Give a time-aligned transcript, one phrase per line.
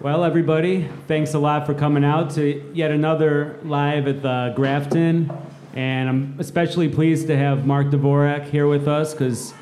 [0.00, 5.28] Well, everybody, thanks a lot for coming out to yet another live at the Grafton.
[5.74, 9.52] And I'm especially pleased to have Mark Dvorak here with us because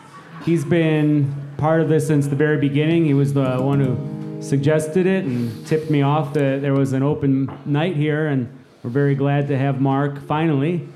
[0.45, 3.07] he's been part of this since the very beginning.
[3.07, 7.03] He was the one who suggested it and tipped me off that there was an
[7.03, 8.27] open night here.
[8.27, 8.47] And
[8.83, 10.87] we're very glad to have Mark finally.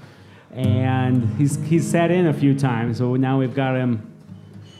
[0.52, 4.06] And he's, he's sat in a few times, so now we've got him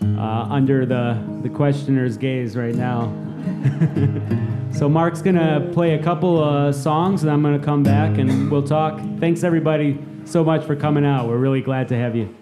[0.03, 3.30] uh, under the, the questioner's gaze right now.
[4.73, 8.63] so Mark's gonna play a couple of songs, and I'm gonna come back and we'll
[8.63, 9.01] talk.
[9.19, 11.29] Thanks everybody so much for coming out.
[11.29, 12.35] We're really glad to have you.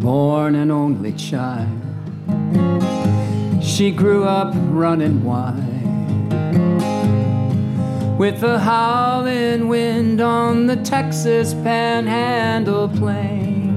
[0.00, 1.68] Born an only child,
[3.62, 5.65] she grew up running wild
[8.18, 13.76] with the howling wind on the Texas Panhandle plain.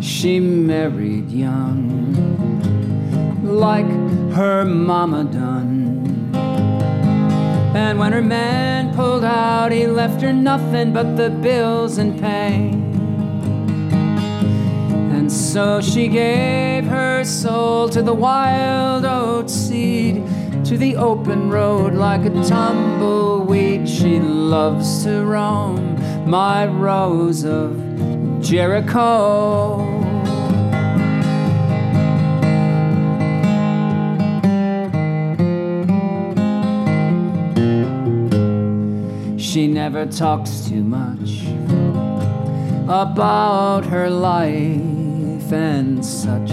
[0.00, 1.84] She married young,
[3.44, 3.86] like
[4.34, 6.30] her mama done.
[7.74, 12.80] And when her man pulled out, he left her nothing but the bills and pain.
[15.12, 20.19] And so she gave her soul to the wild oat seed,
[20.70, 23.88] to the open road like a tumbleweed.
[23.88, 27.72] She loves to roam, my rose of
[28.40, 29.80] Jericho.
[39.36, 41.46] She never talks too much
[42.84, 46.52] about her life and such,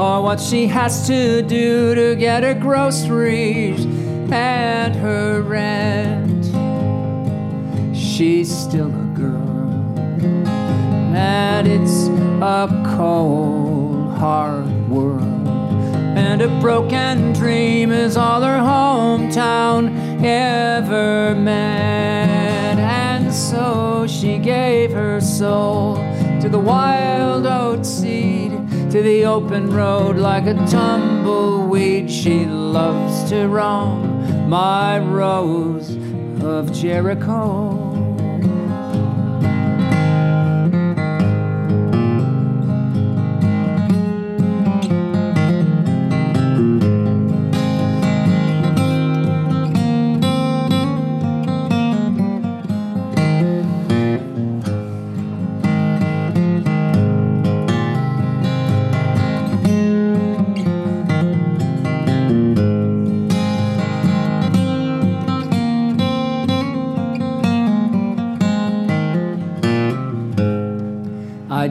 [0.00, 3.84] or what she has to do to get her groceries
[4.32, 6.46] and her rent.
[7.94, 9.98] She's still a girl,
[11.14, 12.06] and it's
[12.40, 12.66] a
[12.96, 15.48] cold, hard world.
[16.16, 22.80] And a broken dream is all her hometown ever meant.
[22.80, 25.96] And so she gave her soul
[26.40, 27.99] to the wild oat seed,
[28.90, 32.10] to the open road like a tumbleweed.
[32.10, 35.96] She loves to roam, my rose
[36.42, 37.79] of Jericho.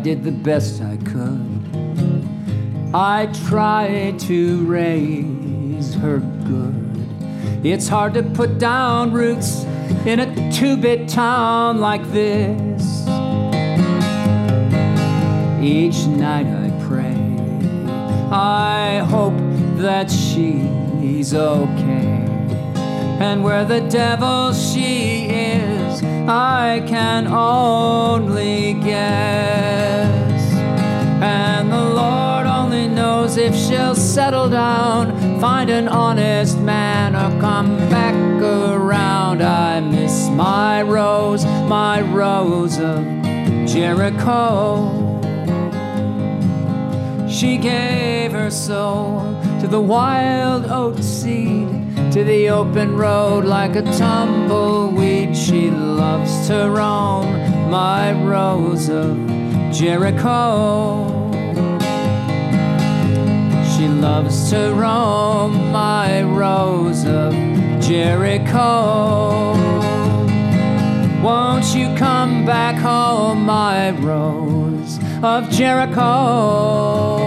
[0.01, 1.59] Did the best I could.
[2.93, 7.65] I tried to raise her good.
[7.65, 9.63] It's hard to put down roots
[10.05, 13.01] in a two bit town like this.
[15.61, 17.15] Each night I pray,
[18.31, 19.37] I hope
[19.77, 22.25] that she's okay.
[23.19, 29.88] And where the devil she is, I can only guess.
[33.29, 39.41] Knows if she'll settle down, find an honest man, or come back around.
[39.41, 43.03] I miss my rose, my rose of
[43.67, 44.95] Jericho.
[47.29, 51.67] She gave her soul to the wild oat seed,
[52.11, 55.37] to the open road like a tumbleweed.
[55.37, 59.15] She loves to roam, my rose of
[59.71, 61.08] Jericho.
[63.79, 67.33] She loves to roam, my rose of
[67.79, 69.53] Jericho.
[71.23, 77.18] Won't you come back home, my rose of Jericho?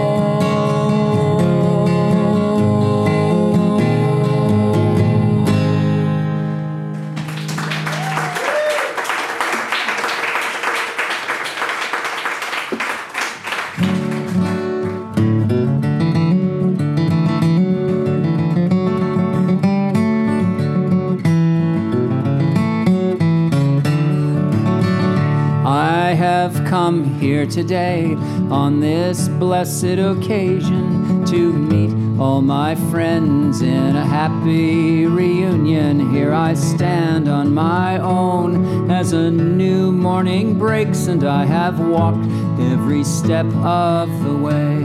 [27.23, 28.15] Here today
[28.51, 36.11] on this blessed occasion to meet all my friends in a happy reunion.
[36.11, 42.25] Here I stand on my own as a new morning breaks, and I have walked
[42.59, 44.83] every step of the way.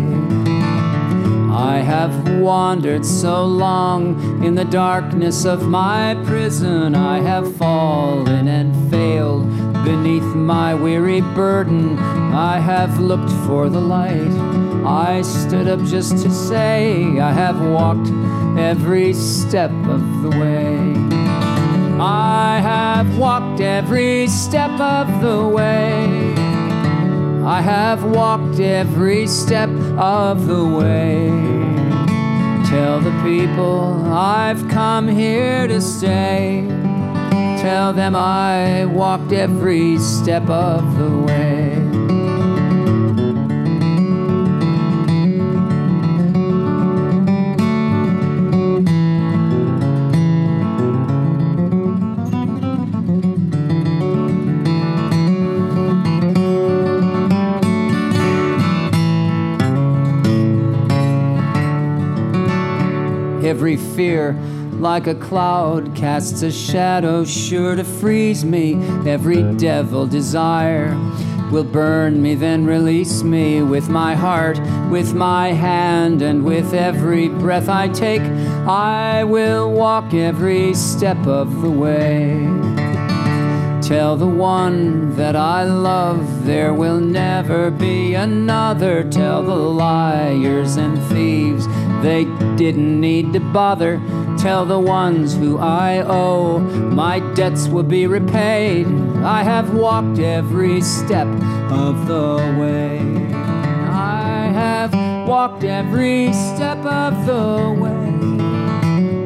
[1.51, 6.95] I have wandered so long in the darkness of my prison.
[6.95, 9.58] I have fallen and failed
[9.89, 11.99] beneath my weary burden.
[11.99, 14.35] I have looked for the light.
[14.85, 18.11] I stood up just to say I have walked
[18.59, 20.93] every step of the way.
[21.99, 26.35] I have walked every step of the way.
[27.43, 31.31] I have walked every step of the way.
[32.69, 36.78] Tell the people I've come here to stay.
[37.69, 41.75] Tell them I walked every step of the way.
[63.47, 64.35] Every fear,
[64.81, 68.75] like a cloud, casts a shadow sure to freeze me.
[69.07, 70.97] Every devil desire
[71.51, 74.61] will burn me, then release me with my heart,
[74.91, 78.23] with my hand, and with every breath I take.
[78.67, 82.47] I will walk every step of the way.
[83.81, 89.03] Tell the one that I love there will never be another.
[89.09, 91.67] Tell the liars and thieves
[92.03, 92.25] they
[92.57, 93.99] didn't need to bother.
[94.39, 98.87] Tell the ones who I owe my debts will be repaid.
[99.25, 101.27] I have walked every step
[101.73, 103.01] of the way.
[103.91, 104.95] I have
[105.29, 107.99] walked every step of the way.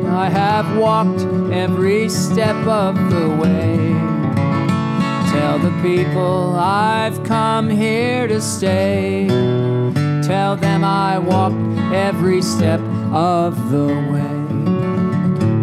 [0.08, 1.20] I have walked
[1.52, 3.76] every step of the way.
[5.30, 9.26] Tell the people I've come here to stay.
[10.22, 11.56] Tell them I walked
[11.92, 12.80] every step
[13.12, 14.31] of the way.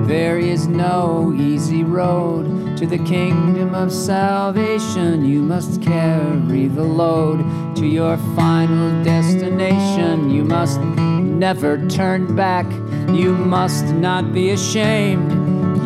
[0.09, 5.23] There is no easy road to the kingdom of salvation.
[5.23, 10.31] You must carry the load to your final destination.
[10.31, 12.65] You must never turn back.
[13.13, 15.31] You must not be ashamed.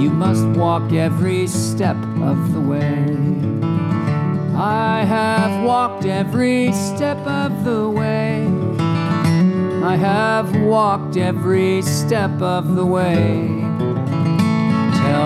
[0.01, 3.17] You must walk every step of the way.
[4.55, 8.47] I have walked every step of the way.
[9.83, 13.52] I have walked every step of the way.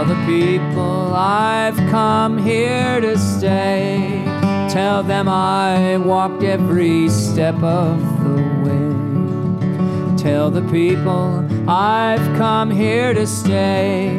[0.08, 4.24] The people I've come here to stay.
[4.70, 10.18] Tell them I walked every step of the way.
[10.18, 14.12] Tell the people I've come here to stay.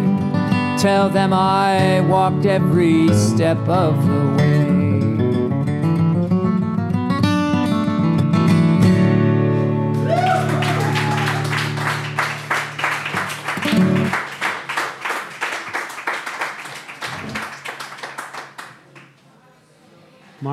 [0.79, 4.48] Tell them I walked every step of the way.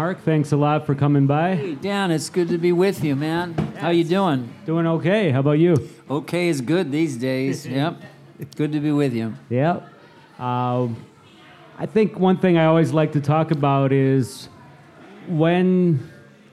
[0.06, 1.56] Mark, thanks a lot for coming by.
[1.56, 3.56] Hey, Dan, it's good to be with you, man.
[3.80, 4.54] How you doing?
[4.68, 5.32] Doing okay.
[5.32, 5.76] How about you?
[6.08, 7.66] Okay is good these days.
[7.82, 8.00] yep.
[8.56, 9.34] Good to be with you.
[9.50, 9.90] Yep.
[10.38, 10.90] Uh,
[11.80, 14.48] I think one thing I always like to talk about is
[15.28, 16.08] when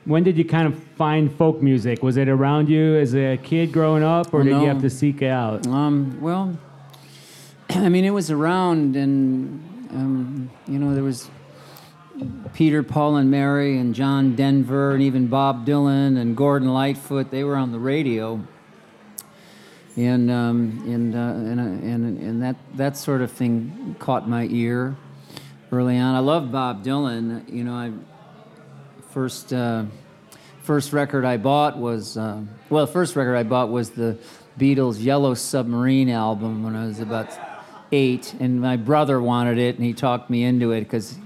[0.06, 2.02] when did you kind of find folk music?
[2.02, 4.88] Was it around you as a kid growing up, or Well, did you have to
[4.88, 5.66] seek it out?
[5.66, 6.58] Um, well,
[7.68, 11.28] I mean, it was around, and um, you know, there was
[12.54, 17.30] Peter, Paul, and Mary, and John Denver, and even Bob Dylan and Gordon Lightfoot.
[17.30, 18.40] They were on the radio,
[19.96, 24.46] and um, and, uh, and uh, and and that that sort of thing caught my
[24.50, 24.96] ear
[25.70, 26.14] early on.
[26.14, 27.50] I love Bob Dylan.
[27.52, 27.92] You know, I
[29.10, 29.84] first uh,
[30.62, 34.18] first record I bought was uh, well, the first record I bought was the
[34.58, 37.30] Beatles' Yellow Submarine album when I was about
[37.92, 41.16] eight, and my brother wanted it, and he talked me into it because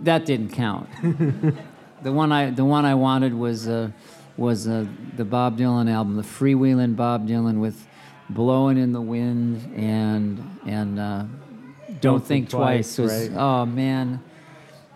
[0.00, 0.88] that didn't count.
[2.02, 3.90] the one I the one I wanted was uh,
[4.36, 4.86] was uh,
[5.16, 7.86] the Bob Dylan album, the freewheeling Bob Dylan with
[8.28, 11.24] "Blowing in the Wind" and and uh,
[12.00, 13.36] "Don't, Think, Twice." was, right.
[13.36, 14.22] Oh man,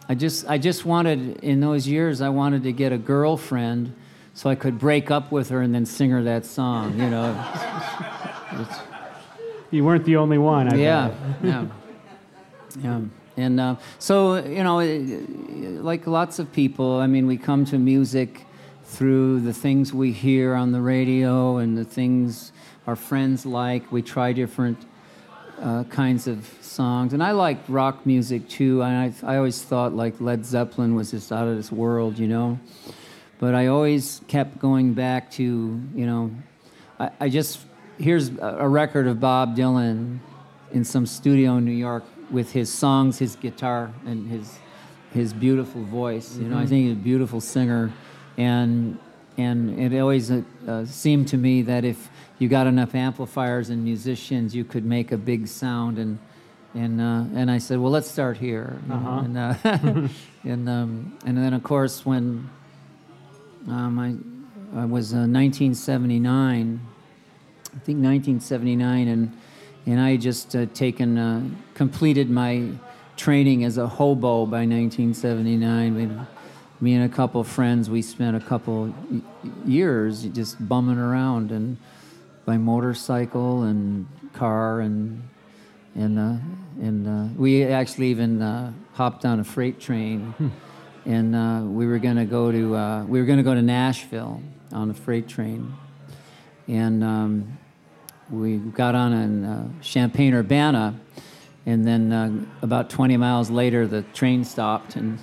[0.08, 3.94] I just I just wanted in those years I wanted to get a girlfriend
[4.34, 6.98] so I could break up with her and then sing her that song.
[6.98, 7.34] You know.
[9.70, 10.72] You weren't the only one.
[10.72, 11.66] I yeah, yeah,
[12.80, 13.00] yeah.
[13.40, 14.78] And uh, so, you know,
[15.82, 18.46] like lots of people, I mean, we come to music
[18.84, 22.52] through the things we hear on the radio and the things
[22.86, 23.90] our friends like.
[23.92, 24.84] We try different
[25.60, 28.82] uh, kinds of songs, and I like rock music too.
[28.82, 32.26] And I, I always thought like Led Zeppelin was just out of this world, you
[32.26, 32.58] know.
[33.38, 36.30] But I always kept going back to, you know,
[36.98, 37.60] I, I just
[37.98, 40.18] here's a record of Bob Dylan
[40.72, 44.58] in some studio in New York with his songs, his guitar, and his
[45.12, 46.36] his beautiful voice.
[46.36, 47.92] You know, I think he's a beautiful singer,
[48.36, 48.98] and
[49.36, 52.08] and it always uh, uh, seemed to me that if
[52.38, 55.98] you got enough amplifiers and musicians, you could make a big sound.
[55.98, 56.18] And
[56.74, 58.78] and uh, and I said, well, let's start here.
[58.90, 59.22] Uh-huh.
[59.24, 59.54] And uh,
[60.44, 62.48] and um, and then of course when
[63.68, 66.80] um, I I was uh, 1979.
[67.72, 69.32] I think 1979, and
[69.86, 72.68] and I had just uh, taken uh, completed my
[73.16, 75.94] training as a hobo by 1979.
[75.94, 76.10] We,
[76.80, 78.94] me and a couple friends, we spent a couple
[79.66, 81.76] years just bumming around and
[82.46, 85.22] by motorcycle and car and
[85.94, 86.36] and uh,
[86.80, 90.34] and uh, we actually even uh, hopped on a freight train,
[91.04, 94.42] and uh, we were going to go to uh, we were to go to Nashville
[94.72, 95.74] on a freight train,
[96.68, 97.58] and um,
[98.30, 100.94] we got on in uh, Champaign Urbana,
[101.66, 102.30] and then uh,
[102.62, 105.18] about 20 miles later the train stopped and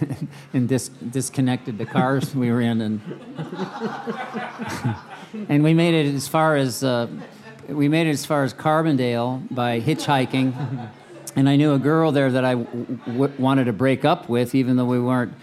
[0.52, 3.00] and dis- disconnected the cars we were in and
[5.48, 7.06] and we made it as far as uh,
[7.68, 10.88] we made it as far as Carbondale by hitchhiking,
[11.36, 14.54] and I knew a girl there that I w- w- wanted to break up with,
[14.54, 15.34] even though we weren't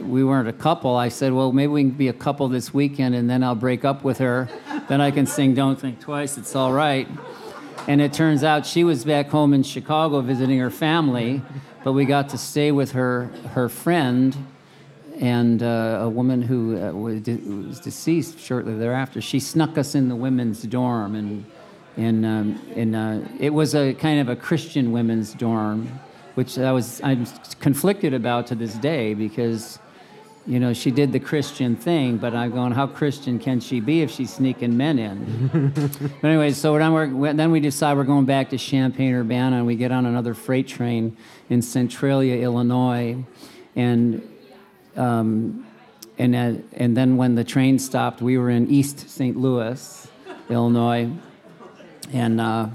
[0.00, 0.96] we weren't a couple.
[0.96, 3.84] I said, well, maybe we can be a couple this weekend, and then I'll break
[3.84, 4.48] up with her.
[4.88, 7.08] then I can sing "Don't Think Twice." It's all right.
[7.86, 11.42] And it turns out she was back home in Chicago visiting her family,
[11.82, 14.36] but we got to stay with her her friend
[15.20, 19.20] and uh, a woman who uh, was, de- was deceased shortly thereafter.
[19.20, 21.44] She snuck us in the women's dorm, and
[21.96, 26.00] and um, and uh, it was a kind of a Christian women's dorm,
[26.34, 27.26] which I was I'm
[27.60, 29.78] conflicted about to this day because.
[30.46, 34.02] You know, she did the Christian thing, but I'm going, how Christian can she be
[34.02, 35.72] if she's sneaking men in?
[36.20, 39.66] But anyway, so then, we're, then we decide we're going back to Champaign Urbana, and
[39.66, 41.16] we get on another freight train
[41.48, 43.24] in Centralia, Illinois,
[43.74, 44.20] and
[44.96, 45.66] um,
[46.18, 49.36] and uh, and then when the train stopped, we were in East St.
[49.36, 50.08] Louis,
[50.48, 51.10] Illinois,
[52.12, 52.68] and uh,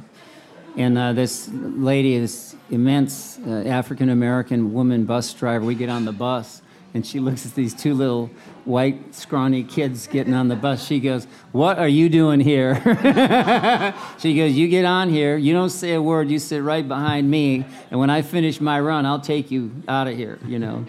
[0.77, 6.05] and uh, this lady, this immense uh, African American woman bus driver, we get on
[6.05, 6.61] the bus,
[6.93, 8.29] and she looks at these two little
[8.65, 10.85] white scrawny kids getting on the bus.
[10.85, 12.75] She goes, "What are you doing here?"
[14.19, 15.37] she goes, "You get on here.
[15.37, 16.29] You don't say a word.
[16.29, 20.07] You sit right behind me, and when I finish my run, I'll take you out
[20.07, 20.85] of here." You know.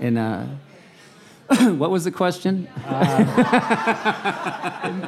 [0.00, 0.46] And uh,
[1.76, 2.66] what was the question?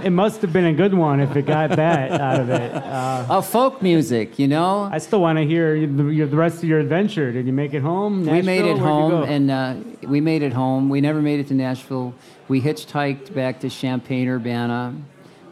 [0.05, 2.73] It must have been a good one if it got that out of it.
[2.75, 4.39] Uh, Oh, folk music.
[4.39, 4.89] You know.
[4.93, 7.33] I still want to hear the, your- the rest of your adventure.
[7.33, 8.25] Did you make it home?
[8.27, 9.75] we made it Where'd home, and uh,
[10.07, 10.89] we made it home.
[10.89, 12.15] We never made it to Nashville.
[12.49, 14.95] We hitchhiked back to Champaign Urbana.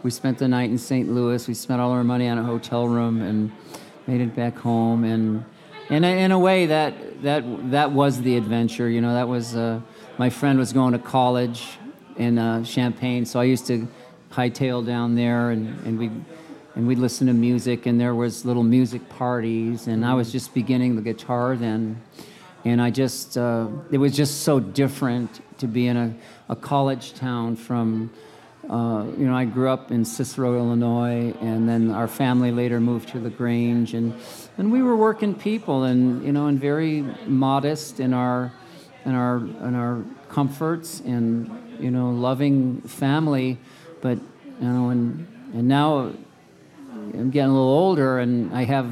[0.03, 1.11] We spent the night in St.
[1.11, 1.49] Louis.
[1.49, 3.51] We spent all our money on a hotel room and
[4.07, 5.03] made it back home.
[5.05, 5.45] And
[5.89, 8.89] and in a way, that that that was the adventure.
[8.89, 9.81] You know, that was uh,
[10.19, 11.79] my friend was going to college
[12.17, 13.89] in uh, Champaign, so I used to
[14.31, 16.11] hightail down there, and and we.
[16.77, 20.53] And we'd listen to music, and there was little music parties, and I was just
[20.55, 22.03] beginning the guitar then
[22.65, 26.15] and I just uh, it was just so different to be in a,
[26.49, 28.11] a college town from
[28.69, 33.11] uh, you know I grew up in Cicero, Illinois, and then our family later moved
[33.11, 34.15] to Lagrange, and
[34.57, 38.53] and we were working people, and you know, and very modest in our
[39.05, 43.59] in our in our comforts, and you know, loving family,
[44.01, 44.19] but
[44.61, 46.13] you know, and and now
[46.93, 48.91] I'm getting a little older, and I have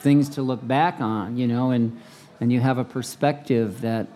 [0.00, 2.00] things to look back on, you know, and
[2.40, 4.06] and you have a perspective that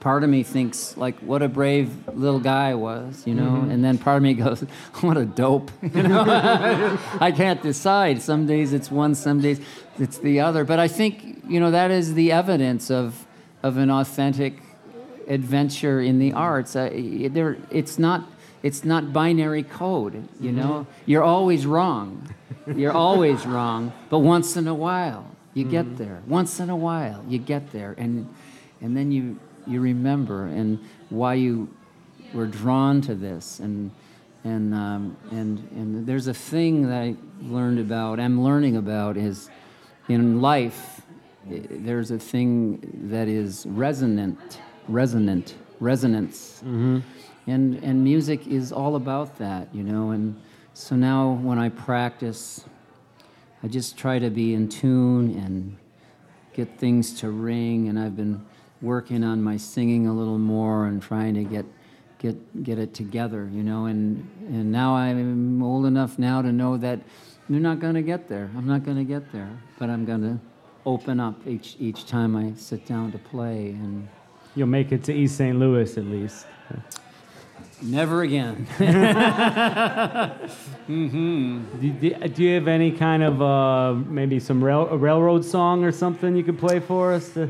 [0.00, 3.70] part of me thinks like what a brave little guy I was, you know, mm-hmm.
[3.70, 4.60] and then part of me goes,
[5.00, 6.24] what a dope, you know.
[7.20, 8.22] I can't decide.
[8.22, 9.60] Some days it's one, some days
[9.98, 10.64] it's the other.
[10.64, 13.23] But I think you know that is the evidence of
[13.64, 14.52] of an authentic
[15.26, 16.76] adventure in the arts.
[16.76, 16.90] Uh,
[17.30, 18.28] there, it's not
[18.62, 20.28] it's not binary code.
[20.38, 22.32] You know, you're always wrong.
[22.66, 23.92] You're always wrong.
[24.10, 26.22] But once in a while, you get there.
[26.26, 28.32] Once in a while, you get there, and
[28.82, 30.78] and then you you remember and
[31.08, 31.74] why you
[32.32, 33.90] were drawn to this and.
[34.46, 39.48] And, um, and, and there's a thing that I learned about, I'm learning about, is
[40.06, 41.00] in life,
[41.46, 46.62] there's a thing that is resonant, resonant resonance.
[46.64, 47.00] Mm-hmm.
[47.46, 50.10] And, and music is all about that, you know.
[50.10, 50.40] And
[50.72, 52.64] so now when I practice,
[53.62, 55.76] I just try to be in tune and
[56.54, 57.88] get things to ring.
[57.88, 58.44] And I've been
[58.80, 61.66] working on my singing a little more and trying to get
[62.18, 63.84] get get it together, you know.
[63.86, 67.00] And and now I'm old enough now to know that
[67.48, 68.50] you're not going to get there.
[68.56, 70.40] I'm not going to get there, but I'm going to
[70.86, 74.08] open up each each time I sit down to play and
[74.56, 75.58] You'll make it to East St.
[75.58, 76.46] Louis at least.
[77.82, 78.66] never again.
[80.86, 85.82] Do, do, do you have any kind of uh, maybe some rail, a railroad song
[85.84, 87.30] or something you could play for us?
[87.34, 87.48] To,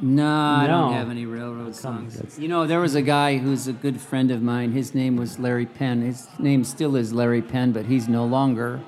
[0.00, 2.14] No, I don't have any railroad songs.
[2.14, 4.72] that's- You know, there was a guy who's a good friend of mine.
[4.72, 6.02] His name was Larry Penn.
[6.02, 8.80] His name still is Larry Penn, but he's no longer.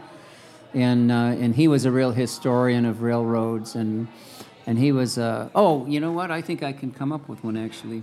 [0.74, 4.08] And uh, and he was a real historian of railroads, and
[4.66, 5.18] and he was.
[5.18, 6.30] Uh, oh, you know what?
[6.30, 8.02] I think I can come up with one actually.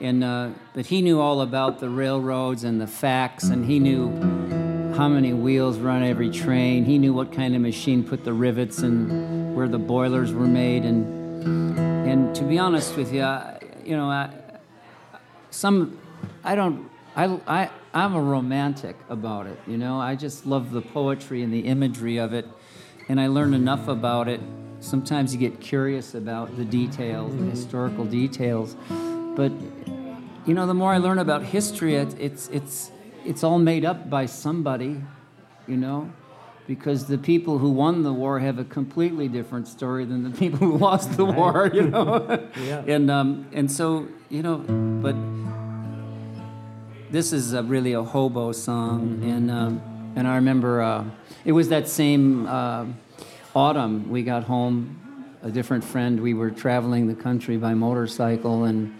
[0.00, 4.10] And uh, but he knew all about the railroads and the facts, and he knew
[4.94, 6.84] how many wheels run every train.
[6.84, 10.84] He knew what kind of machine put the rivets and where the boilers were made,
[10.84, 11.22] and
[12.12, 14.30] and to be honest with you, I, you know, I,
[15.50, 15.98] some,
[16.44, 19.58] I don't, I, I, I'm a romantic about it.
[19.66, 22.46] You know, I just love the poetry and the imagery of it,
[23.08, 24.40] and I learned enough about it.
[24.80, 28.76] Sometimes you get curious about the details, the historical details,
[29.36, 29.52] but
[30.46, 32.90] you know, the more I learn about history, it, it's it's
[33.24, 35.00] it's all made up by somebody,
[35.68, 36.10] you know,
[36.66, 40.58] because the people who won the war have a completely different story than the people
[40.58, 42.48] who lost the war, you know.
[42.56, 42.82] Yeah.
[42.86, 44.58] and um, and so you know,
[45.02, 45.14] but
[47.12, 49.82] this is a, really a hobo song, and um,
[50.16, 51.04] and I remember uh,
[51.44, 52.86] it was that same uh,
[53.54, 54.98] autumn we got home.
[55.42, 58.98] A different friend, we were traveling the country by motorcycle, and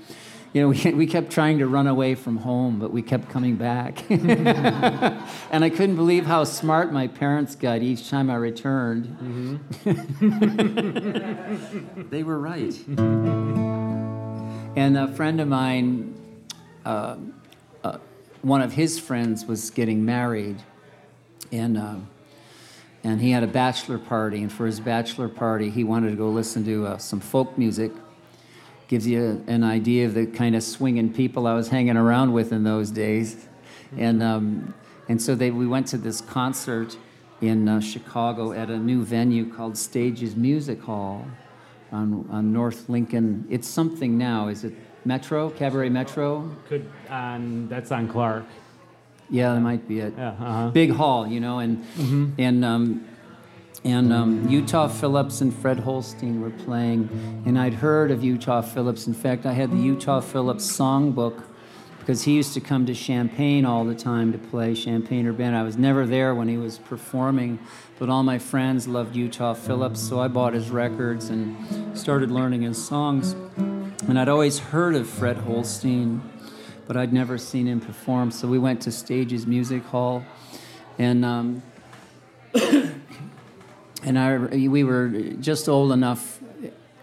[0.52, 3.56] you know, we, we kept trying to run away from home, but we kept coming
[3.56, 4.04] back.
[4.10, 9.16] and I couldn't believe how smart my parents got each time I returned.
[12.10, 12.74] they were right.
[14.76, 16.14] And a friend of mine,
[16.84, 17.16] uh,
[18.42, 20.62] one of his friends was getting married,
[21.50, 21.96] and uh,
[23.04, 24.42] and he had a bachelor party.
[24.42, 27.92] And for his bachelor party, he wanted to go listen to uh, some folk music.
[28.88, 32.52] Gives you an idea of the kind of swinging people I was hanging around with
[32.52, 33.48] in those days,
[33.96, 34.74] and um,
[35.08, 36.96] and so they we went to this concert
[37.40, 41.26] in uh, Chicago at a new venue called Stages Music Hall
[41.90, 43.46] on, on North Lincoln.
[43.50, 44.48] It's something now.
[44.48, 46.54] Is it Metro Cabaret Metro?
[46.68, 48.44] could on that's on Clark.
[49.30, 50.14] Yeah, that might be it.
[50.16, 50.28] Yeah.
[50.30, 50.70] Uh-huh.
[50.70, 51.84] Big hall, you know, and
[52.38, 53.08] and um,
[53.84, 57.08] and um, Utah Phillips and Fred Holstein were playing,
[57.46, 59.06] and I'd heard of Utah Phillips.
[59.06, 61.42] In fact, I had the Utah Phillips songbook
[61.98, 65.60] because he used to come to Champaign all the time to play Champaign Urbana.
[65.60, 67.58] I was never there when he was performing,
[67.98, 72.62] but all my friends loved Utah Phillips, so I bought his records and started learning
[72.62, 73.34] his songs.
[74.08, 76.22] And I'd always heard of Fred Holstein,
[76.88, 78.32] but I'd never seen him perform.
[78.32, 80.24] So we went to Stages Music Hall,
[80.98, 81.62] and um,
[84.02, 85.08] and I we were
[85.40, 86.40] just old enough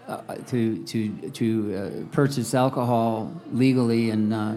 [0.06, 4.54] uh, to to to uh, purchase alcohol legally, and uh,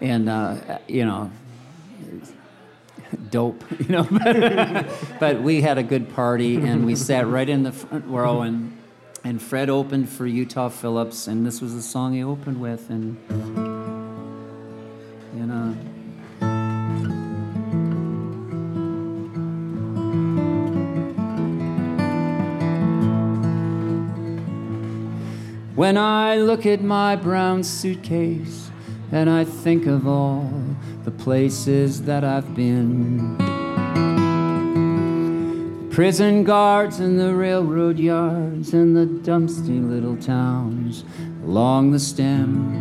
[0.00, 1.30] and uh, you know.
[3.30, 4.04] Dope, you know.
[5.20, 8.77] but we had a good party, and we sat right in the front row, and
[9.28, 13.18] and Fred opened for Utah Phillips, and this was the song he opened with, and
[15.36, 15.74] you know.
[25.74, 28.70] When I look at my brown suitcase
[29.12, 30.50] and I think of all
[31.04, 33.47] the places that I've been
[35.98, 41.02] prison guards and the railroad yards and the dumpsty little towns
[41.42, 42.72] along the stem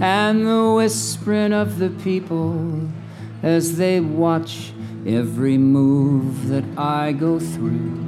[0.00, 2.88] and the whispering of the people
[3.42, 4.72] as they watch
[5.04, 7.98] every move that I go through.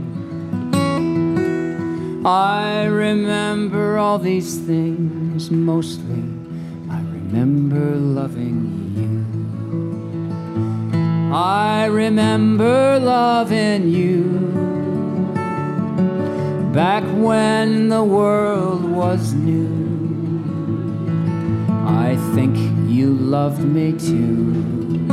[2.24, 6.22] I remember all these things mostly.
[6.88, 8.83] I remember loving you.
[11.34, 14.22] I remember loving you.
[16.72, 19.66] Back when the world was new.
[21.68, 22.56] I think
[22.88, 25.08] you loved me too.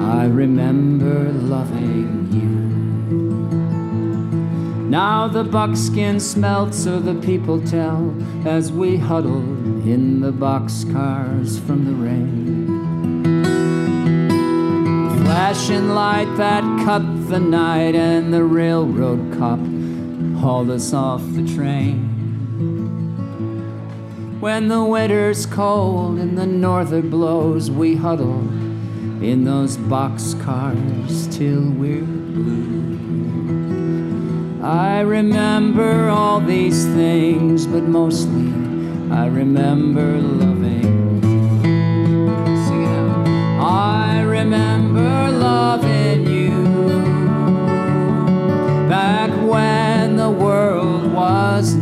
[0.00, 2.48] I remember loving you.
[4.88, 8.12] Now the buckskin smelt, so the people tell,
[8.44, 9.44] as we huddle
[9.88, 12.67] in the boxcars from the rain.
[15.38, 19.60] Flashing light that cut the night, and the railroad cop
[20.40, 22.00] hauled us off the train.
[24.40, 28.40] When the winter's cold and the norther blows, we huddle
[29.22, 32.98] in those boxcars till we're blue.
[34.60, 38.50] I remember all these things, but mostly
[39.14, 41.22] I remember loving.
[42.66, 43.28] Sing it out.
[43.60, 44.77] I remember
[50.38, 51.77] world was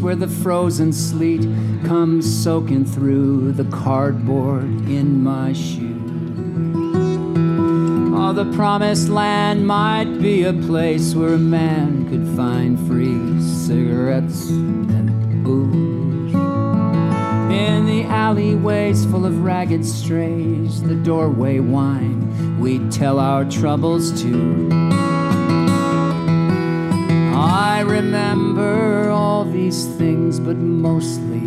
[0.00, 1.42] where the frozen sleet
[1.84, 5.96] comes soaking through the cardboard in my shoe.
[8.16, 14.48] Oh, the promised land might be a place where a man could find free cigarettes
[14.48, 16.34] and booze.
[17.52, 24.89] In the alleyways full of ragged strays, the doorway wine, we'd tell our troubles to.
[29.70, 31.42] These things, but mostly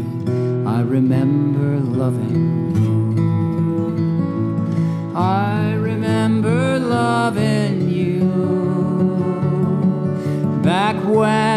[0.65, 3.15] I remember loving you.
[5.13, 8.23] I remember loving you
[10.63, 11.52] back when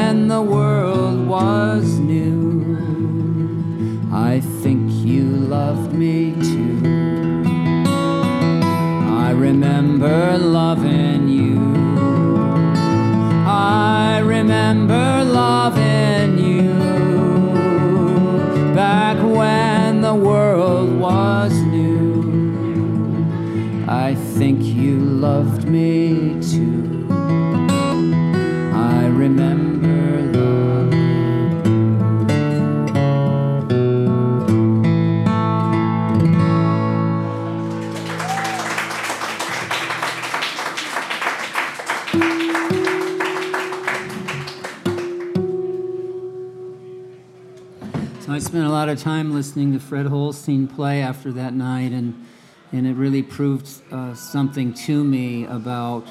[48.86, 52.24] lot of time listening to Fred Holstein play after that night, and
[52.70, 56.06] and it really proved uh, something to me about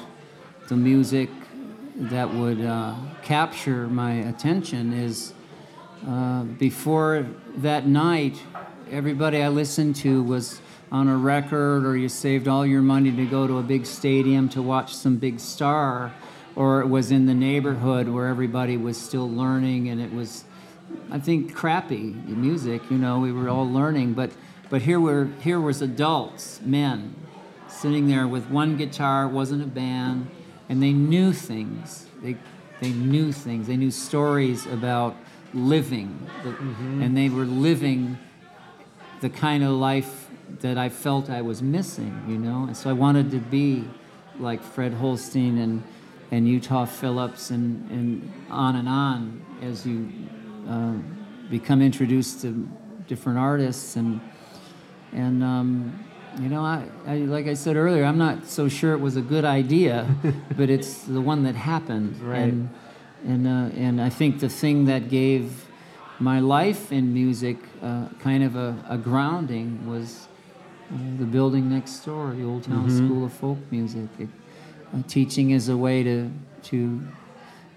[0.68, 1.30] the music
[1.96, 4.92] that would uh, capture my attention.
[4.92, 5.32] Is
[6.06, 8.42] uh, before that night,
[8.90, 10.60] everybody I listened to was
[10.92, 14.50] on a record, or you saved all your money to go to a big stadium
[14.50, 16.12] to watch some big star,
[16.54, 20.44] or it was in the neighborhood where everybody was still learning, and it was
[21.10, 22.82] I think crappy music.
[22.90, 24.30] You know, we were all learning, but
[24.68, 27.14] but here were here was adults, men,
[27.68, 29.28] sitting there with one guitar.
[29.28, 30.28] Wasn't a band,
[30.68, 32.06] and they knew things.
[32.22, 32.36] They
[32.80, 33.66] they knew things.
[33.66, 35.16] They knew stories about
[35.54, 37.02] living, The- mm-hmm.
[37.02, 38.18] and they were living
[39.20, 40.28] the kind of life
[40.60, 42.24] that I felt I was missing.
[42.28, 43.84] You know, and so I wanted to be
[44.38, 45.82] like Fred Holstein and
[46.30, 50.08] and Utah Phillips and and on and on as you
[51.50, 52.68] become introduced to
[53.06, 54.20] different artists and
[55.12, 56.04] and um,
[56.40, 59.22] you know I, I like I said earlier I'm not so sure it was a
[59.22, 60.06] good idea
[60.56, 62.20] but it's the one that happened.
[62.20, 62.38] Right.
[62.38, 62.68] and
[63.24, 65.66] and uh, and I think the thing that gave
[66.18, 70.28] my life in music uh, kind of a, a grounding was
[70.92, 74.08] uh, the building next door the Old Town School of Folk Music.
[74.18, 74.28] It,
[74.94, 76.30] uh, teaching is a way to
[76.64, 77.02] to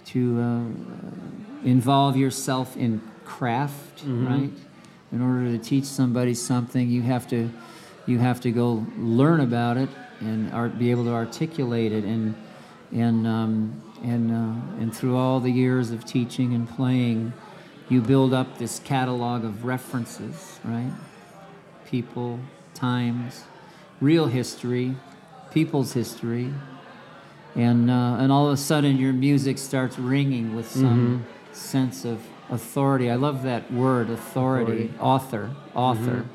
[0.06, 0.63] to uh,
[1.63, 4.52] involve yourself in craft, right?
[5.12, 7.50] In order to teach somebody something, you have to
[8.06, 12.36] you have to go learn about it and art, be able to articulate it and
[12.91, 17.34] and um, and uh, and through all the years of teaching and playing,
[17.89, 20.91] you build up this catalog of references, right?
[21.86, 22.39] People,
[22.74, 23.43] times,
[24.00, 24.95] real history,
[25.52, 26.54] people's history,
[27.56, 32.26] and uh, and all of a sudden your music starts ringing with some sense of
[32.50, 33.10] authority.
[33.10, 34.94] I love that word, authority.
[35.00, 36.26] Author, author,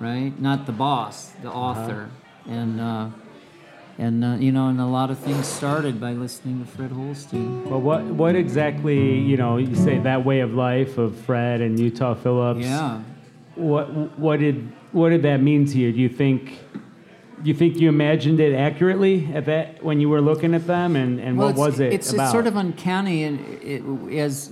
[0.00, 0.38] right?
[0.38, 2.10] Not the boss, the author,
[2.46, 2.80] and.
[2.80, 3.08] Uh,
[3.96, 7.68] and uh, you know, and a lot of things started by listening to Fred Holstein.
[7.68, 9.56] Well, what what exactly you know?
[9.56, 12.60] You say that way of life of Fred and Utah Phillips.
[12.60, 13.02] Yeah.
[13.54, 15.92] What what did what did that mean to you?
[15.92, 16.58] Do you think
[17.44, 21.20] you think you imagined it accurately at that when you were looking at them, and,
[21.20, 22.22] and Well, what it's- was it It's, about?
[22.24, 23.82] it's sort of uncanny, and it,
[24.18, 24.50] as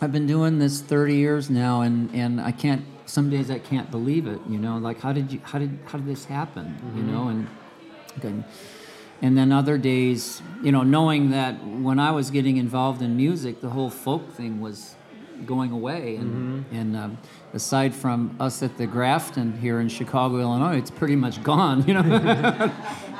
[0.00, 2.84] I've been doing this 30 years now, and, and I can't.
[3.06, 4.40] Some days I can't believe it.
[4.48, 5.40] You know, like how did you?
[5.44, 6.66] How did how did this happen?
[6.96, 7.12] You Mm-hmm.
[7.12, 7.46] know, and
[8.18, 8.34] okay.
[9.22, 13.60] and then other days, you know, knowing that when I was getting involved in music,
[13.60, 14.96] the whole folk thing was
[15.46, 16.28] going away, and
[16.64, 16.76] Mm-hmm.
[16.76, 17.18] and um,
[17.52, 21.82] aside from us at the Grafton here in Chicago, Illinois, it's pretty much gone.
[21.86, 22.02] You know,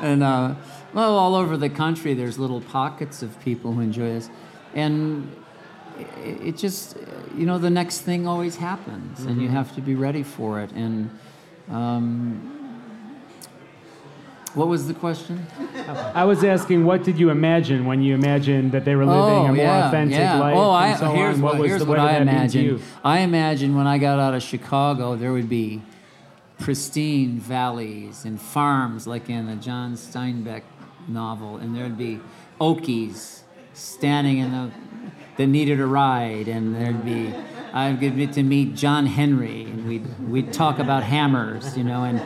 [0.02, 0.54] and uh,
[0.92, 4.30] well, all over the country, there's little pockets of people who enjoy this,
[4.74, 5.30] and
[5.98, 6.96] it, it just,
[7.36, 10.72] you know, the next thing always happens, and you have to be ready for it.
[10.72, 11.10] And
[11.70, 12.55] um,
[14.56, 15.46] what was the question?
[16.14, 19.52] I was asking, what did you imagine when you imagined that they were living a
[19.52, 20.56] more oh, authentic life?
[20.56, 21.42] Oh, I, and so here's on?
[21.42, 22.70] what, was here's the, what what I that mean to you?
[22.70, 22.86] imagine.
[23.04, 25.82] I imagine when I got out of Chicago, there would be
[26.58, 30.62] pristine valleys and farms like in a John Steinbeck
[31.06, 32.20] novel, and there'd be
[32.58, 33.42] Okies
[33.74, 34.70] standing in the
[35.36, 37.34] that needed a ride, and there'd be
[37.74, 42.18] I'd get to meet John Henry, and we'd we'd talk about hammers, you know, and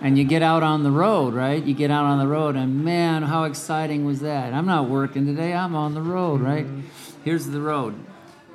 [0.00, 1.62] and you get out on the road, right?
[1.62, 4.52] You get out on the road, and man, how exciting was that?
[4.52, 6.66] I'm not working today, I'm on the road, right?
[6.66, 6.80] Mm-hmm.
[7.24, 7.94] Here's the road.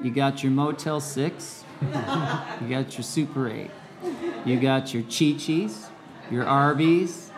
[0.01, 3.71] You got your Motel 6, you got your Super 8,
[4.45, 5.89] you got your Chi Chi's,
[6.31, 7.31] your Arby's.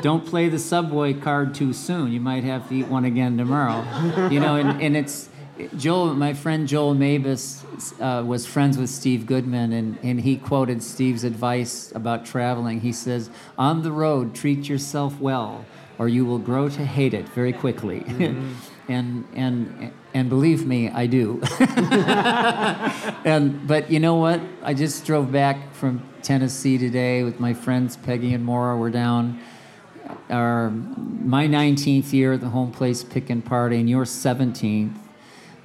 [0.00, 2.10] Don't play the Subway card too soon.
[2.10, 3.84] You might have to eat one again tomorrow.
[4.28, 5.28] You know, and, and it's
[5.76, 7.64] Joel, my friend Joel Mabus
[8.00, 12.80] uh, was friends with Steve Goodman, and, and he quoted Steve's advice about traveling.
[12.80, 15.64] He says, On the road, treat yourself well,
[15.98, 18.04] or you will grow to hate it very quickly.
[18.88, 21.40] and, and, and believe me, I do.
[23.24, 24.40] and, but you know what?
[24.62, 28.76] I just drove back from Tennessee today with my friends Peggy and Maura.
[28.76, 29.40] We're down
[30.28, 34.94] our my 19th year at the home place pick and party, and your 17th,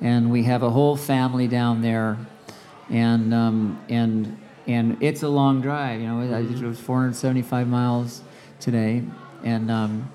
[0.02, 2.18] and we have a whole family down there,
[2.90, 4.38] and um, and
[4.68, 6.02] and it's a long drive.
[6.02, 8.22] You know, it was 475 miles
[8.60, 9.04] today,
[9.44, 10.12] and um,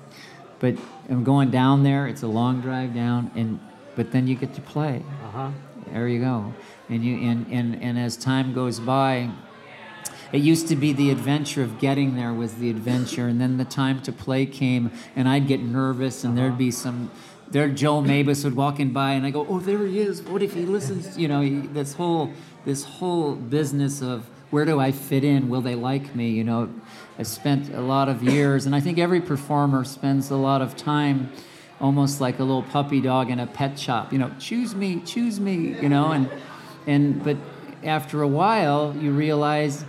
[0.59, 0.75] but
[1.09, 2.07] I'm going down there.
[2.07, 3.59] It's a long drive down, and
[3.95, 5.03] but then you get to play.
[5.23, 5.51] Uh-huh.
[5.91, 6.53] There you go.
[6.89, 9.29] And you and, and, and as time goes by,
[10.31, 13.65] it used to be the adventure of getting there was the adventure, and then the
[13.65, 17.11] time to play came, and I'd get nervous, and there'd be some.
[17.49, 20.21] There, Joel Mabus would walk in by, and I go, "Oh, there he is!
[20.21, 22.31] What if he listens?" You know, he, this whole
[22.65, 25.49] this whole business of where do I fit in?
[25.49, 26.29] Will they like me?
[26.29, 26.69] You know,
[27.17, 30.75] I spent a lot of years, and I think every performer spends a lot of
[30.75, 31.31] time
[31.79, 34.11] almost like a little puppy dog in a pet shop.
[34.11, 35.79] You know, choose me, choose me.
[35.81, 36.29] You know, and
[36.85, 37.37] and but
[37.83, 39.85] after a while, you realize,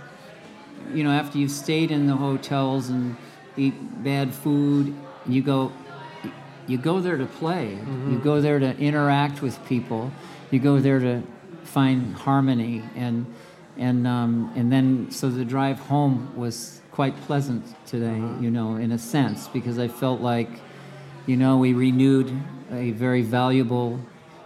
[0.93, 3.17] you know, after you've stayed in the hotels and
[3.57, 4.95] eat bad food,
[5.25, 5.71] you go,
[6.69, 7.77] you go there to play.
[8.11, 10.11] You go there to interact with people.
[10.51, 11.23] You go there to
[11.63, 13.25] find harmony and
[13.77, 18.17] and um, and then so the drive home was quite pleasant today.
[18.39, 20.49] You know, in a sense, because I felt like,
[21.25, 22.31] you know, we renewed
[22.71, 23.99] a very valuable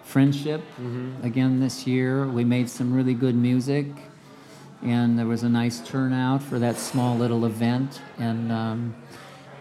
[0.03, 0.61] friendship
[1.23, 2.27] again this year.
[2.27, 3.87] We made some really good music,
[4.81, 8.01] and there was a nice turnout for that small little event.
[8.19, 8.95] And um,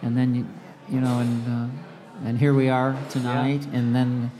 [0.02, 0.46] and then you,
[0.88, 1.91] you know, and uh,
[2.24, 3.66] and here we are tonight.
[3.72, 4.30] And then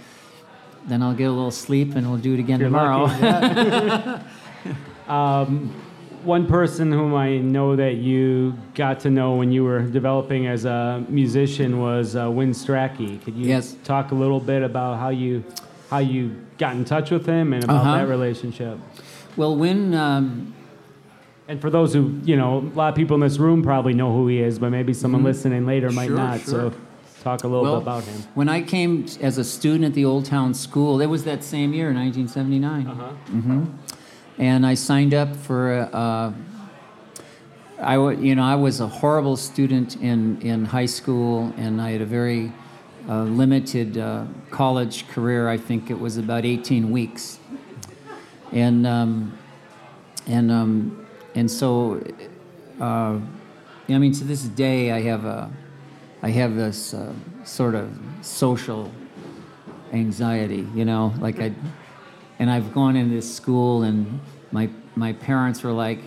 [0.86, 3.04] then I'll get a little sleep, and we'll do it again You're tomorrow.
[3.04, 4.24] lucky,
[5.08, 5.68] um,
[6.24, 10.64] one person whom I know that you got to know when you were developing as
[10.64, 13.22] a musician was uh, Win Stracke.
[13.24, 13.76] Could you Yes.
[13.84, 15.44] talk a little bit about how you
[15.90, 17.96] how you got in touch with him and about Uh-huh.
[17.98, 18.78] that relationship?
[19.36, 19.94] well, Win.
[19.94, 20.52] um,
[21.48, 24.12] And for those who, you know, a lot of people in this room probably know
[24.12, 26.16] who he is, but maybe someone listening later might Mm-hmm.
[26.16, 26.40] Sure, not.
[26.40, 26.72] sure.
[26.72, 26.78] So
[27.22, 28.22] talk a little Well, bit about him.
[28.34, 31.72] When I came as a student at the Old Town School, it was that same
[31.72, 32.86] year, 1979.
[32.86, 33.02] Uh-huh.
[33.30, 33.64] Mm-hmm.
[34.38, 36.32] and I signed up for a, uh,
[37.80, 41.90] I wa- you know I was a horrible student in in high school, and I
[41.90, 42.52] had a very
[43.08, 45.48] uh, limited uh, college career.
[45.48, 47.38] I think it was about 18 weeks,
[48.52, 49.36] and um,
[50.26, 52.00] and um, and so
[52.80, 53.18] uh,
[53.88, 55.50] I mean to this day I have a
[56.22, 57.12] I have this uh,
[57.44, 57.90] sort of
[58.22, 58.90] social
[59.92, 61.52] anxiety, you know, like I
[62.38, 65.98] and I've gone into this school and my my parents were like,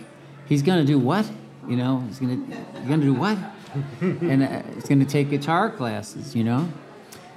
[0.46, 1.30] he's gonna do what?
[1.68, 2.36] You know, he's gonna
[2.78, 3.38] he's gonna do what?
[4.00, 6.68] and uh, he's gonna take guitar classes, you know.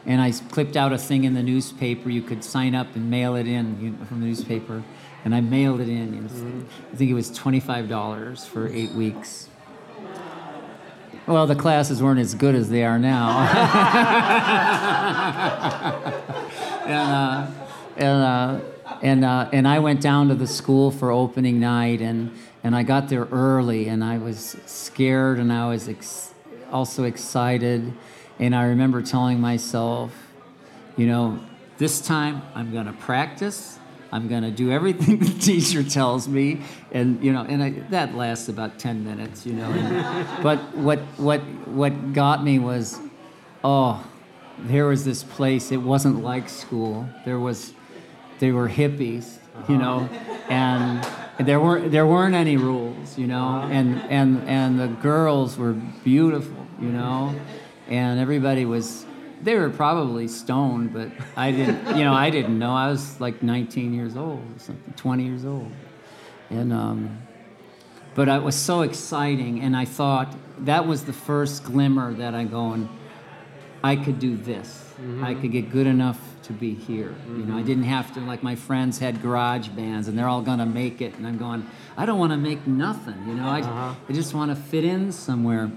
[0.05, 2.09] And I clipped out a thing in the newspaper.
[2.09, 4.83] You could sign up and mail it in you know, from the newspaper,
[5.25, 6.13] and I mailed it in.
[6.13, 9.49] You know, I think it was twenty-five dollars for eight weeks.
[11.29, 13.37] Well, the classes weren't as good as they are now.
[16.87, 17.47] and uh,
[17.97, 18.59] and uh,
[19.03, 22.31] and uh, and I went down to the school for opening night, and
[22.63, 26.33] and I got there early, and I was scared, and I was ex-
[26.71, 27.93] also excited,
[28.39, 30.11] and I remember telling myself,
[30.97, 31.39] you know,
[31.77, 33.77] this time I'm gonna practice.
[34.11, 38.49] I'm gonna do everything the teacher tells me, and you know, and I, that lasts
[38.49, 39.69] about ten minutes, you know.
[39.69, 42.99] And, but what what what got me was,
[43.63, 44.05] oh,
[44.57, 45.71] there was this place.
[45.71, 47.07] It wasn't like school.
[47.25, 47.73] There was
[48.39, 49.77] they were hippies, you uh-huh.
[49.77, 50.09] know,
[50.49, 51.07] and
[51.39, 53.67] there weren't there weren't any rules, you know, uh-huh.
[53.71, 57.35] and and and the girls were beautiful, you know,
[57.87, 59.05] and everybody was
[59.41, 62.71] they were probably stoned, but I didn't, you know, I didn't know.
[62.71, 65.71] I was like 19 years old, or something, 20 years old,
[66.49, 67.17] and um,
[68.15, 72.43] but it was so exciting, and I thought that was the first glimmer that I
[72.43, 72.89] going,
[73.83, 74.93] I could do this.
[74.95, 75.23] Mm-hmm.
[75.23, 77.15] I could get good enough to be here.
[77.27, 77.67] You know, I mm-hmm.
[77.67, 81.15] didn't have to like my friends had garage bands and they're all gonna make it,
[81.15, 83.15] and I'm going, I don't want to make nothing.
[83.27, 83.95] You know, I, uh-huh.
[84.09, 85.71] I just want to fit in somewhere.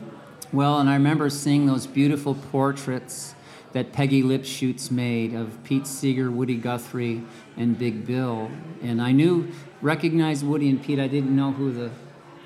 [0.53, 3.35] Well, and I remember seeing those beautiful portraits
[3.72, 7.22] that Peggy Lipschutz made of Pete Seeger, Woody Guthrie,
[7.56, 8.50] and Big Bill,
[8.82, 9.48] and I knew,
[9.80, 10.98] recognized Woody and Pete.
[10.98, 11.90] I didn't know who the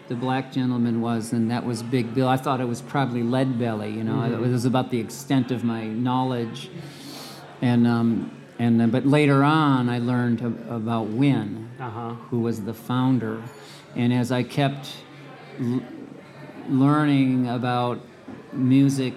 [0.08, 2.28] the black gentleman was, and that was Big Bill.
[2.28, 3.90] I thought it was probably Lead Belly.
[3.90, 6.70] You know, it was about the extent of my knowledge.
[7.60, 12.10] And um, and uh, but later on, I learned about Win, Uh-huh.
[12.30, 13.42] who was the founder.
[13.96, 14.92] And as I kept
[15.58, 15.82] l-
[16.68, 18.00] learning about
[18.56, 19.14] music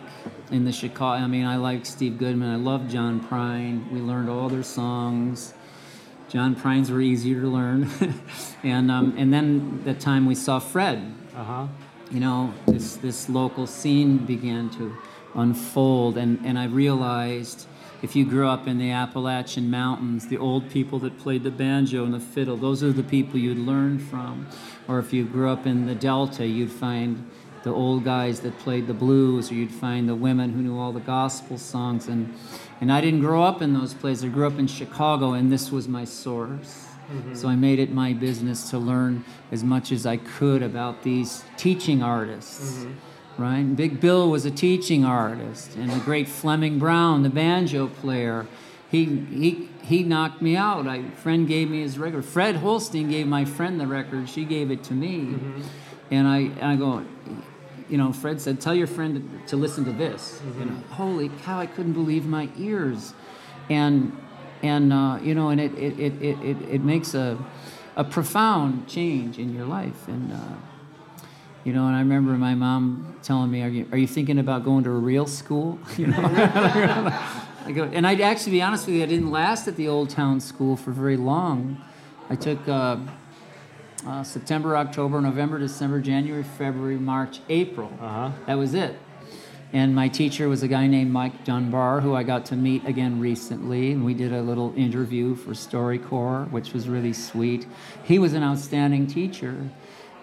[0.52, 2.50] in the Chicago, I mean, I like Steve Goodman.
[2.52, 3.90] I love John Prine.
[3.92, 5.54] We learned all their songs.
[6.30, 7.90] John Prine's were easier to learn.
[8.64, 11.68] and um, and then the time we saw Fred, Uh-huh.
[12.12, 14.96] you know, this, this local scene began to
[15.36, 16.18] unfold.
[16.18, 17.68] And, and I realized
[18.02, 22.06] if you grew up in the Appalachian Mountains, the old people that played the banjo
[22.06, 24.48] and the fiddle, those are the people you'd learn from.
[24.88, 27.30] Or if you grew up in the Delta, you'd find
[27.64, 30.92] the old guys that played the blues, or you'd find the women who knew all
[30.92, 32.08] the gospel songs.
[32.08, 32.34] And,
[32.82, 34.26] and I didn't grow up in those places.
[34.26, 36.88] I grew up in Chicago, and this was my source.
[37.12, 37.36] Mm-hmm.
[37.36, 41.44] So I made it my business to learn as much as I could about these
[41.58, 42.80] teaching artists.
[42.80, 43.42] Mm-hmm.
[43.42, 43.60] Right?
[43.60, 48.48] And Big Bill was a teaching artist, and the great Fleming Brown, the banjo player,
[48.92, 50.88] he he he knocked me out.
[50.88, 52.26] I friend gave me his record.
[52.26, 54.28] Fred Holstein gave my friend the record.
[54.28, 55.62] She gave it to me, mm-hmm.
[56.12, 57.06] And I and I go,
[57.90, 61.60] you know, Fred said, "Tell your friend to, listen to this." You know, holy cow!
[61.60, 63.14] I couldn't believe my ears,
[63.70, 64.16] and
[64.62, 67.38] and uh, you know, and it it, it, it, it it makes a
[67.96, 70.38] a profound change in your life, and uh,
[71.64, 74.64] you know, and I remember my mom telling me, "Are you are you thinking about
[74.64, 76.18] going to a real school?" You know,
[77.66, 80.10] I go, and I'd actually be honest with you, I didn't last at the Old
[80.10, 81.82] Town School for very long.
[82.30, 82.68] I took.
[82.68, 82.98] Uh,
[84.06, 87.92] uh, September, October, November, December, January, February, March, April.
[88.00, 88.32] Uh-huh.
[88.46, 88.98] That was it.
[89.72, 93.20] And my teacher was a guy named Mike Dunbar, who I got to meet again
[93.20, 93.92] recently.
[93.92, 97.68] And we did a little interview for StoryCorps, which was really sweet.
[98.04, 99.70] He was an outstanding teacher.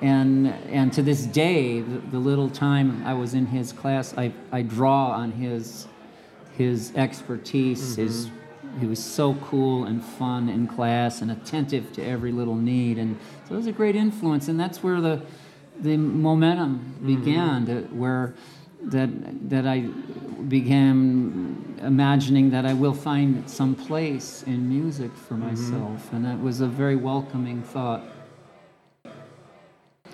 [0.00, 4.32] And, and to this day, the, the little time I was in his class, I,
[4.50, 5.86] I draw on his,
[6.58, 8.28] his expertise, his
[8.78, 12.98] he was so cool and fun in class and attentive to every little need.
[12.98, 14.48] And so it was a great influence.
[14.48, 15.22] And that's where the
[15.78, 18.34] the momentum began to, where
[18.82, 19.10] that
[19.50, 19.80] that I
[20.48, 26.12] began imagining that I will find some place in music for myself.
[26.12, 28.02] And that was a very welcoming thought.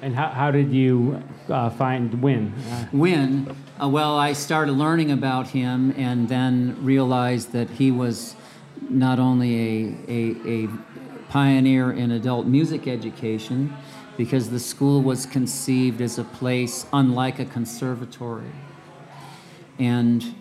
[0.01, 2.53] And how, how did you uh, find Win?
[2.69, 8.35] Uh, When, uh, well, I started learning about him and then realized that he was
[8.93, 10.69] not only a, a, a
[11.29, 13.75] pioneer in adult music education,
[14.17, 18.53] because the school was conceived as a place unlike a conservatory.
[19.79, 20.35] And,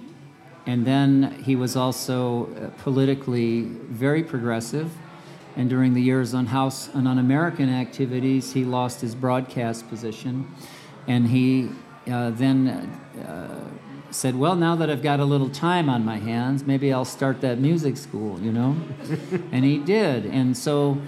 [0.65, 4.91] and then he was also uh, politically very progressive
[5.55, 10.49] and during the years on House and on American activities, he lost his broadcast position.
[11.07, 11.69] And he
[12.09, 12.69] uh, then
[13.27, 13.67] uh,
[14.11, 17.41] said, Well, now that I've got a little time on my hands, maybe I'll start
[17.41, 18.75] that music school, you know?
[19.51, 20.25] and he did.
[20.25, 21.01] And so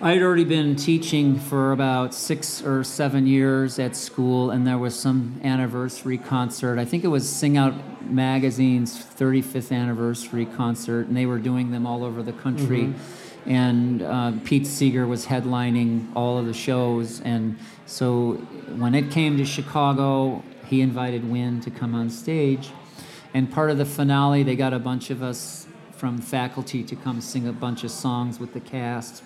[0.00, 4.94] I'd already been teaching for about six or seven years at school, and there was
[4.94, 6.78] some anniversary concert.
[6.78, 11.86] I think it was Sing Out Magazine's 35th anniversary concert, and they were doing them
[11.86, 12.84] all over the country.
[12.84, 13.50] Mm-hmm.
[13.50, 17.20] And uh, Pete Seeger was headlining all of the shows.
[17.22, 17.56] And
[17.86, 18.32] so
[18.76, 22.70] when it came to Chicago, he invited Win to come on stage.
[23.34, 27.20] And part of the finale, they got a bunch of us from faculty to come
[27.20, 29.22] sing a bunch of songs with the cast.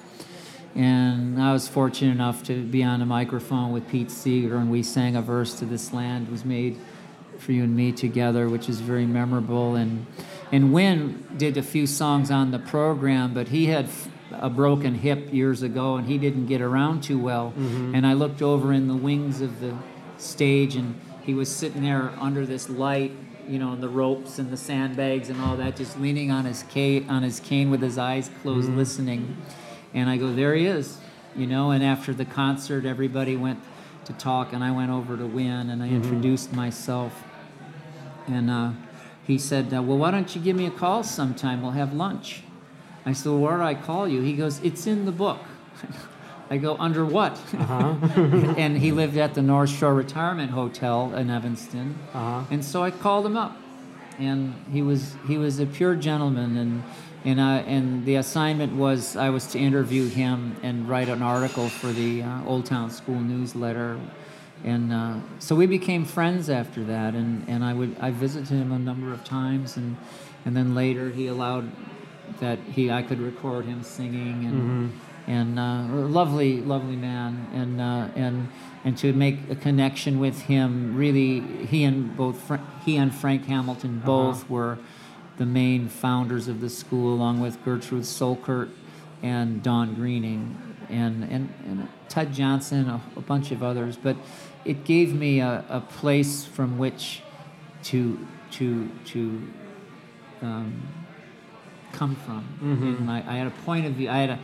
[0.75, 4.83] And I was fortunate enough to be on a microphone with Pete Seeger, and we
[4.83, 6.79] sang a verse to This Land Was Made
[7.39, 9.75] for You and Me Together, which is very memorable.
[9.75, 10.07] And,
[10.53, 13.89] and Win did a few songs on the program, but he had
[14.33, 17.53] a broken hip years ago, and he didn't get around too well.
[17.57, 17.97] Mm-hmm.
[17.97, 19.77] And I looked over in the wings of the
[20.19, 23.13] stage, and he was sitting there under this light,
[23.49, 26.63] you know, and the ropes and the sandbags and all that, just leaning on his
[26.65, 28.79] cane, on his cane with his eyes closed, mm-hmm.
[28.79, 29.37] listening.
[29.93, 30.99] And I go, there he is,
[31.37, 31.71] you know.
[31.71, 33.61] And after the concert, everybody went
[34.05, 35.97] to talk, and I went over to Win, and I mm-hmm.
[35.97, 37.25] introduced myself.
[38.27, 38.73] And uh,
[39.27, 41.63] he said, uh, well, why don't you give me a call sometime?
[41.63, 42.43] We'll have lunch.
[43.05, 44.21] I said, well, where do I call you?
[44.21, 45.41] He goes, it's in the book.
[46.51, 47.33] I go, under what?
[47.55, 47.95] Uh-huh.
[48.59, 51.97] and he lived at the North Shore Retirement Hotel in Evanston.
[52.13, 52.45] Uh-huh.
[52.51, 53.57] And so I called him up.
[54.19, 56.83] And he was he was a pure gentleman and
[57.25, 61.69] and I, and the assignment was I was to interview him and write an article
[61.69, 64.01] for the uh, Old Town School newsletter,
[64.65, 67.15] and uh, so we became friends after that.
[67.15, 69.99] And, and I would I visited him a number of times, and
[70.47, 71.71] and then later he allowed
[72.41, 74.55] that he I could record him singing and.
[74.55, 78.49] Mm-hmm and uh, lovely, lovely man, and uh, and
[78.85, 80.97] and to make a connection with him.
[80.97, 84.07] Really, he and both Fra- he and Frank Hamilton uh-huh.
[84.07, 84.55] both uh-huh.
[84.55, 84.79] were
[85.37, 88.71] the main founders of the school, along with Gertrude Soltker
[89.23, 90.57] and Dawn Greening,
[90.89, 93.97] and and, and Ted Johnson, a, a bunch of others.
[93.97, 94.17] But
[94.65, 97.23] it gave me a, a place from which
[97.85, 99.49] to to to
[100.43, 100.83] um,
[101.93, 102.43] come from.
[102.61, 102.97] Mm-hmm.
[103.03, 104.11] And I, I had a point of view.
[104.11, 104.39] I had a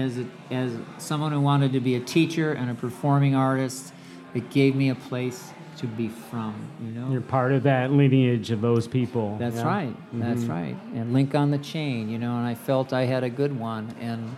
[0.00, 3.92] as, a, as someone who wanted to be a teacher and a performing artist,
[4.34, 7.10] it gave me a place to be from, you know?
[7.10, 9.36] You're part of that lineage of those people.
[9.38, 9.66] That's yeah.
[9.66, 9.88] right.
[9.88, 10.20] Mm-hmm.
[10.20, 10.76] That's right.
[10.94, 13.94] And link on the chain, you know, and I felt I had a good one.
[13.98, 14.36] And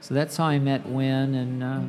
[0.00, 1.34] so that's how I met Win.
[1.34, 1.80] And, uh,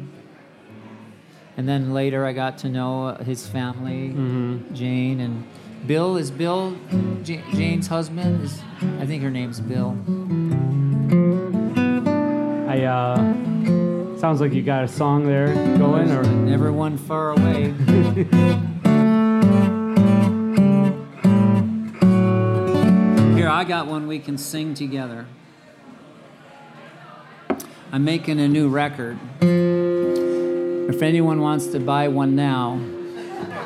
[1.57, 4.73] and then later I got to know his family, mm-hmm.
[4.73, 5.19] Jane.
[5.19, 5.45] And
[5.85, 6.77] Bill is Bill,
[7.23, 8.45] J- Jane's husband.
[8.45, 8.61] Is,
[8.99, 9.97] I think her name's Bill.
[12.73, 17.65] I uh, sounds like you got a song there going, or never one far away.
[23.35, 25.27] Here, I got one we can sing together.
[27.91, 29.19] I'm making a new record.
[29.41, 32.81] If anyone wants to buy one now,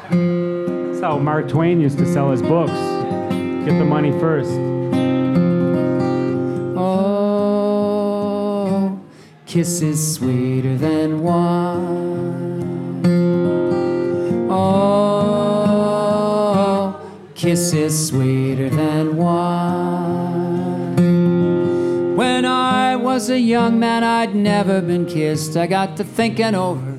[0.09, 2.73] that's how Mark Twain used to sell his books.
[2.73, 4.51] Get the money first.
[9.57, 13.01] Kisses sweeter than wine.
[14.51, 15.81] Oh,
[17.33, 20.95] kisses sweeter than wine.
[22.15, 25.57] When I was a young man, I'd never been kissed.
[25.57, 26.91] I got to thinking over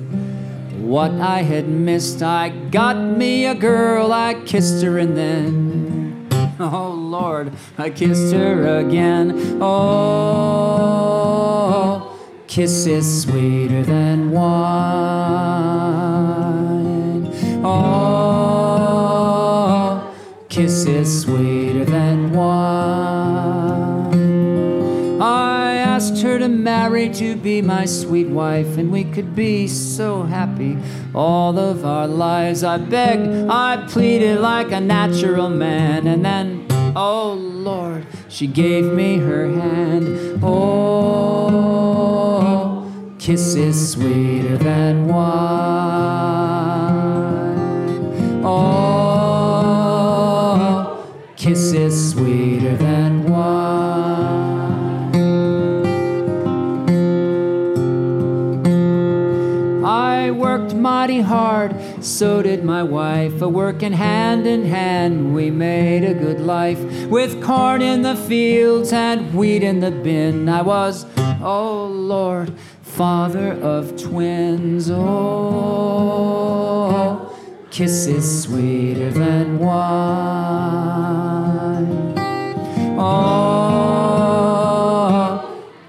[0.81, 2.21] what I had missed.
[2.21, 6.27] I got me a girl, I kissed her, and then,
[6.59, 9.61] oh Lord, I kissed her again.
[9.61, 11.19] Oh
[12.49, 14.49] kisses sweeter than wine.
[17.63, 18.91] Oh,
[20.49, 22.49] kisses sweeter than wine.
[25.21, 30.23] I asked her to marry to be my sweet wife, and we could be so
[30.23, 30.75] happy
[31.13, 32.63] all of our lives.
[32.63, 39.17] I begged, I pleaded like a natural man, and then, oh Lord, she gave me
[39.19, 40.39] her hand.
[40.41, 42.38] Oh
[43.29, 45.21] kisses sweeter than wine.
[48.43, 49.85] Oh,
[51.35, 53.45] kisses sweeter than wine.
[59.85, 63.41] I worked mighty hard so did my wife.
[63.41, 66.79] A working hand in hand, we made a good life.
[67.07, 71.05] With corn in the fields and wheat in the bin, I was,
[71.41, 72.53] oh Lord,
[72.99, 74.91] father of twins.
[74.91, 76.13] Oh,
[77.71, 79.79] kisses sweeter than wine.
[82.99, 83.39] Oh,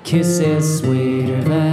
[0.05, 1.70] kisses sweeter than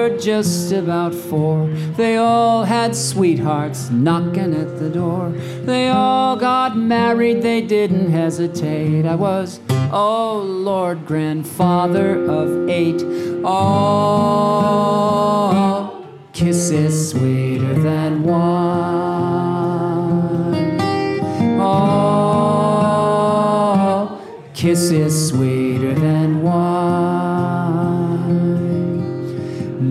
[0.00, 1.68] numbered just about four.
[1.96, 5.28] They all had sweethearts knocking at the door.
[5.64, 9.04] They all got married, they didn't hesitate.
[9.06, 9.60] I was,
[9.92, 13.02] oh Lord, grandfather of eight.
[13.44, 14.06] Oh,
[16.32, 19.20] kisses sweeter than wine.
[21.60, 22.40] Oh,
[24.54, 25.69] kisses sweeter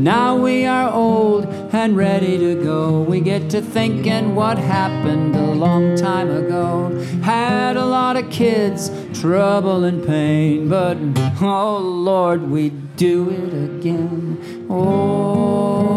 [0.10, 3.02] Now we are old and ready to go.
[3.04, 6.90] We get to thinking what happened a long time ago.
[7.22, 10.98] Had a lot of kids, trouble and pain, but
[11.44, 14.66] oh Lord, we do it again.
[14.68, 15.96] Oh,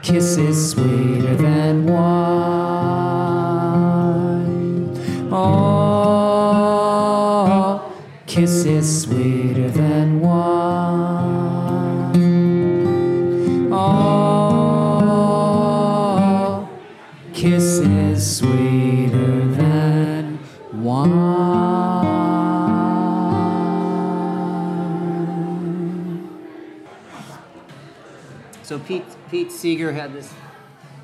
[0.00, 0.95] kisses sweeter
[29.30, 30.32] Pete Seeger had this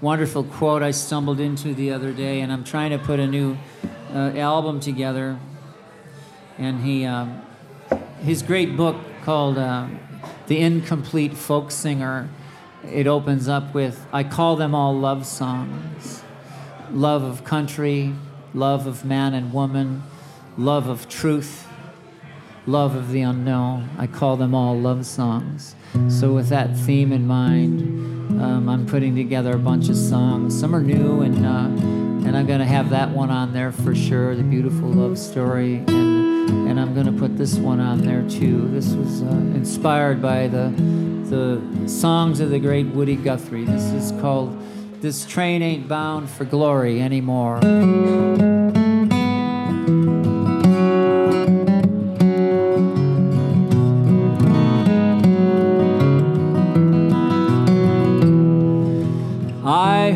[0.00, 3.58] wonderful quote I stumbled into the other day, and I'm trying to put a new
[4.14, 5.40] uh, album together.
[6.56, 7.42] And he, um,
[8.20, 9.98] his great book called um,
[10.46, 12.28] "The Incomplete Folk Singer,"
[12.88, 16.22] it opens up with "I call them all love songs,
[16.92, 18.14] love of country,
[18.54, 20.04] love of man and woman,
[20.56, 21.66] love of truth."
[22.64, 23.90] Love of the unknown.
[23.98, 25.74] I call them all love songs.
[26.08, 30.58] So, with that theme in mind, um, I'm putting together a bunch of songs.
[30.58, 34.34] Some are new, and uh, and I'm gonna have that one on there for sure.
[34.34, 38.68] The beautiful love story, and and I'm gonna put this one on there too.
[38.68, 40.70] This was uh, inspired by the
[41.28, 43.64] the songs of the great Woody Guthrie.
[43.64, 44.58] This is called
[45.00, 47.60] "This Train Ain't Bound for Glory Anymore."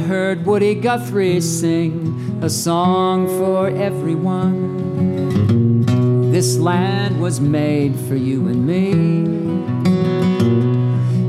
[0.06, 4.62] Heard Woody Guthrie sing a song for everyone.
[6.30, 8.92] This land was made for you and me.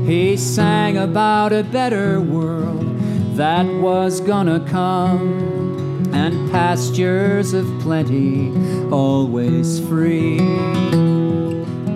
[0.06, 2.86] He sang about a better world
[3.36, 8.52] that was gonna come, and pastures of plenty,
[8.92, 10.38] always free.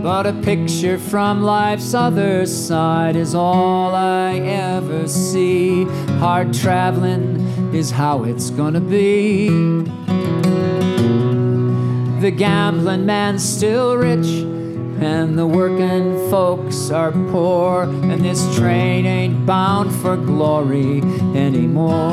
[0.03, 5.84] But a picture from life's other side is all I ever see.
[6.18, 9.48] Hard traveling is how it's gonna be.
[12.20, 14.26] The gambling man's still rich,
[15.00, 21.00] and the working folks are poor, and this train ain't bound for glory
[21.36, 22.12] anymore.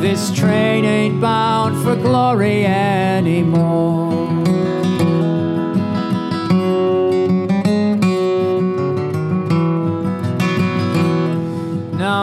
[0.00, 4.37] This train ain't bound for glory anymore.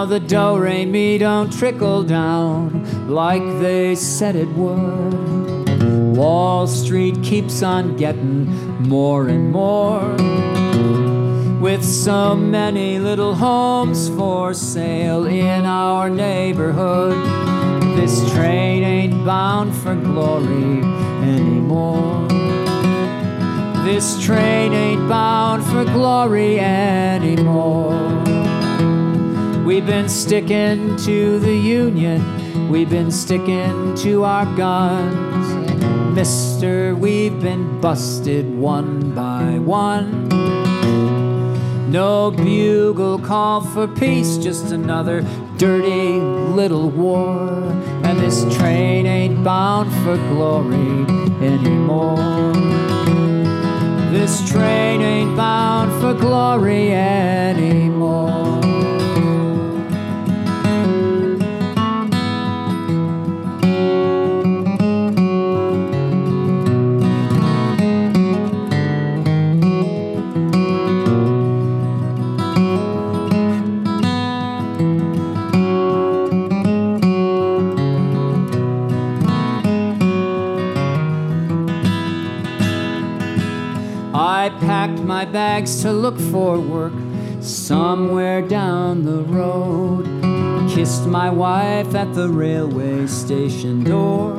[0.03, 6.15] The do re mi don't trickle down like they said it would.
[6.15, 8.45] Wall Street keeps on getting
[8.87, 10.05] more and more.
[11.59, 17.15] With so many little homes for sale in our neighborhood,
[17.97, 20.83] this train ain't bound for glory
[21.23, 22.27] anymore.
[23.85, 28.24] This train ain't bound for glory anymore.
[29.66, 36.16] We've been sticking to the Union, we've been sticking to our guns.
[36.16, 40.30] Mister, we've been busted one by one.
[41.91, 45.24] No bugle call for peace, just another
[45.57, 47.49] dirty little war.
[48.03, 51.05] And this train ain't bound for glory
[51.43, 52.53] anymore.
[54.11, 58.54] This train ain't bound for glory anymore.
[85.36, 86.93] Bags to look for work
[87.41, 90.05] somewhere down the road.
[90.73, 94.33] Kissed my wife at the railway station door.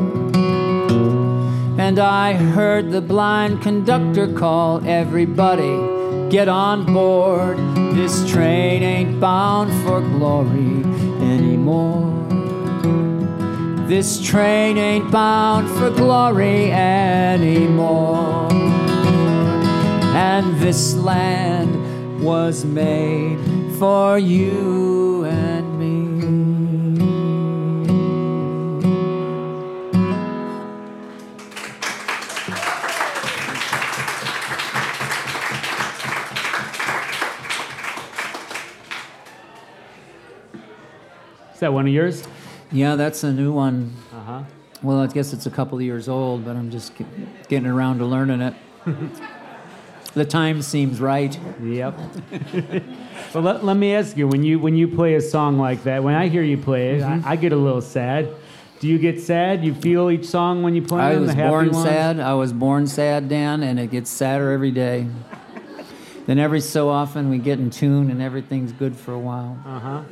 [1.78, 7.58] And I heard the blind conductor call everybody, get on board.
[7.94, 10.82] This train ain't bound for glory
[11.20, 12.10] anymore.
[13.86, 18.65] This train ain't bound for glory anymore.
[20.18, 23.38] And this land was made
[23.78, 27.06] for you and me.
[41.52, 42.26] Is that one of yours?
[42.72, 43.92] Yeah, that's a new one.
[44.12, 44.42] Uh huh.
[44.82, 47.98] Well, I guess it's a couple of years old, but I'm just get- getting around
[47.98, 48.54] to learning it.
[50.16, 51.38] the time seems right.
[51.62, 51.94] Yep.
[53.34, 56.02] well, let, let me ask you when you when you play a song like that,
[56.02, 57.28] when I hear you play it, Mm-hmm.
[57.28, 58.28] I, I get a little sad.
[58.80, 59.64] Do you get sad?
[59.64, 61.04] You feel each song when you play it?
[61.06, 61.22] I them?
[61.26, 61.84] was born ones?
[61.86, 62.20] sad.
[62.20, 65.06] I was born sad, Dan, and it gets sadder every day.
[66.26, 69.58] then every so often we get in tune and everything's good for a while.
[69.66, 70.02] Uh huh.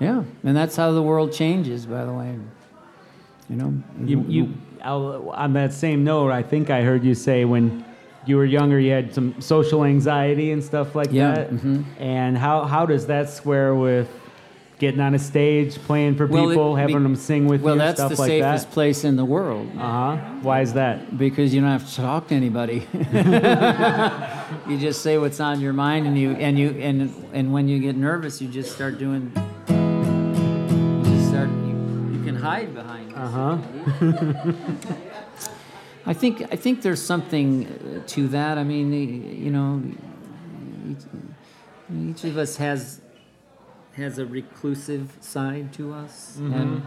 [0.00, 2.38] Yeah, and that's how the world changes, by the way.
[3.50, 3.74] You know,
[4.04, 7.84] You, you I'll, on that same note, I think I heard you say when
[8.26, 11.50] you were younger, you had some social anxiety and stuff like Yeah, that.
[11.50, 11.84] mhm.
[11.98, 14.08] And how, how does that square with
[14.78, 17.74] getting on a stage, playing for Well, it- people, having be- them sing with well,
[17.74, 20.16] you, that's the safest place in the world Uh huh.
[20.42, 21.16] Why is that?
[21.16, 22.86] because you don't have to talk to anybody.
[24.68, 27.78] you just say what's on your mind, and you and you and and when you
[27.78, 29.30] get nervous, you just start doing.
[29.68, 31.48] You just start.
[31.48, 31.76] You,
[32.18, 33.12] you can hide behind.
[33.14, 33.58] Uh huh.
[36.04, 38.58] I think I think there's something uh, to that.
[38.58, 39.82] I mean, you know,
[40.90, 41.04] each,
[42.10, 43.00] each of us has
[43.94, 46.82] has a reclusive side to us, and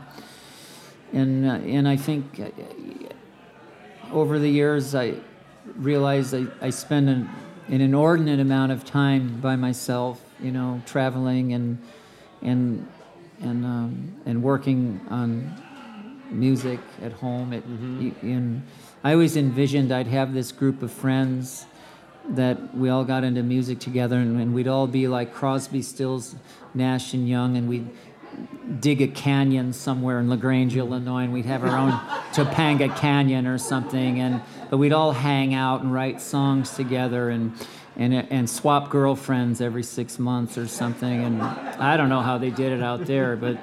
[1.13, 2.49] and uh, and I think uh,
[4.11, 5.15] over the years I
[5.75, 7.29] realized I, I spend an,
[7.69, 11.77] an inordinate amount of time by myself, you know, traveling and
[12.41, 12.87] and
[13.41, 15.55] and um, and working on
[16.31, 17.53] music at home.
[17.53, 17.63] It,
[18.21, 18.63] in,
[19.05, 21.67] I always envisioned I'd have this group of friends
[22.29, 26.35] that we all got into music together, and, and we'd all be like Crosby, Stills,
[26.73, 27.87] Nash, and Young, and we'd
[28.79, 31.91] dig a canyon somewhere in La Grange, Illinois, and we'd have our own
[32.33, 34.41] Topanga Canyon or something, and
[34.71, 37.53] but we'd all hang out and write songs together and.
[37.97, 42.49] And, and swap girlfriends every six months or something, and I don't know how they
[42.49, 43.57] did it out there, but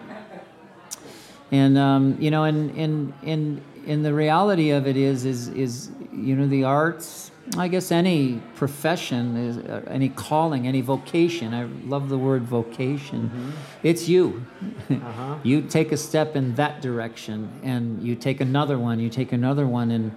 [1.50, 5.90] and um, you know, and and and and the reality of it is, is is
[6.12, 7.30] you know, the arts.
[7.56, 11.52] I guess any profession is uh, any calling, any vocation.
[11.52, 13.52] I love the word vocation.
[13.82, 14.46] It's you.
[15.42, 19.00] you take a step in that direction, and you take another one.
[19.00, 20.12] You take another one, and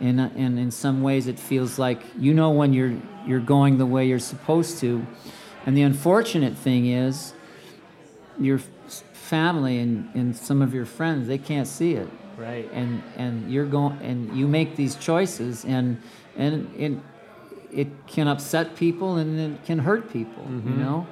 [0.00, 2.96] and and in some ways, it feels like you know when you're
[3.26, 5.06] you're going the way you're supposed to.
[5.66, 7.34] And the unfortunate thing is,
[8.38, 8.60] your
[9.30, 12.08] family and, and some of your friends they can't see it
[12.40, 12.66] Right.
[12.72, 15.86] and and you're going and you make these choices and
[16.36, 16.92] and it
[17.82, 21.06] it can upset people and it can hurt people you know?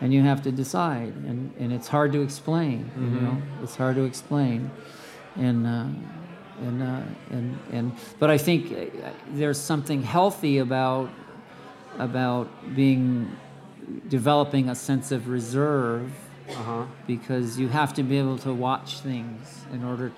[0.00, 3.36] And you have to decide and and it's hard to explain you know?
[3.62, 4.70] It's hard to explain.
[5.36, 5.86] And uh,
[6.66, 9.10] and uh, and and but I think uh,
[9.40, 11.08] there's something healthy about
[11.98, 13.36] about being
[14.08, 16.10] developing a sense of reserve
[16.48, 16.84] Uh huh.
[17.06, 20.12] because you have to be able to watch things in order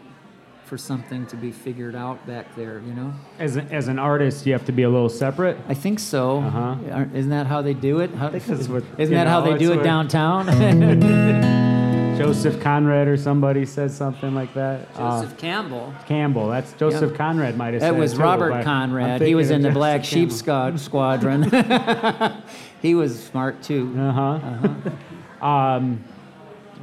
[0.69, 3.15] for something to be figured out back there, you know?
[3.39, 5.57] As, a, as an artist, you have to be a little separate.
[5.67, 6.41] I think so.
[6.41, 7.07] Uh-huh.
[7.15, 8.11] Isn't that how they do it?
[8.11, 10.47] How, what- isn't that how they do it downtown?
[12.19, 14.89] Joseph Conrad or somebody said something like that.
[14.95, 15.95] Uh, Joseph Campbell.
[16.07, 16.49] Campbell.
[16.49, 17.17] That's Joseph Yeah.
[17.17, 19.23] Conrad might have That said it was too, Robert Conrad.
[19.23, 20.79] He was in the Joseph Black Sheep Campbell.
[20.79, 21.43] Squad, Squadron.
[22.83, 23.95] he was smart too.
[23.97, 25.47] Uh-huh.
[25.47, 26.05] um,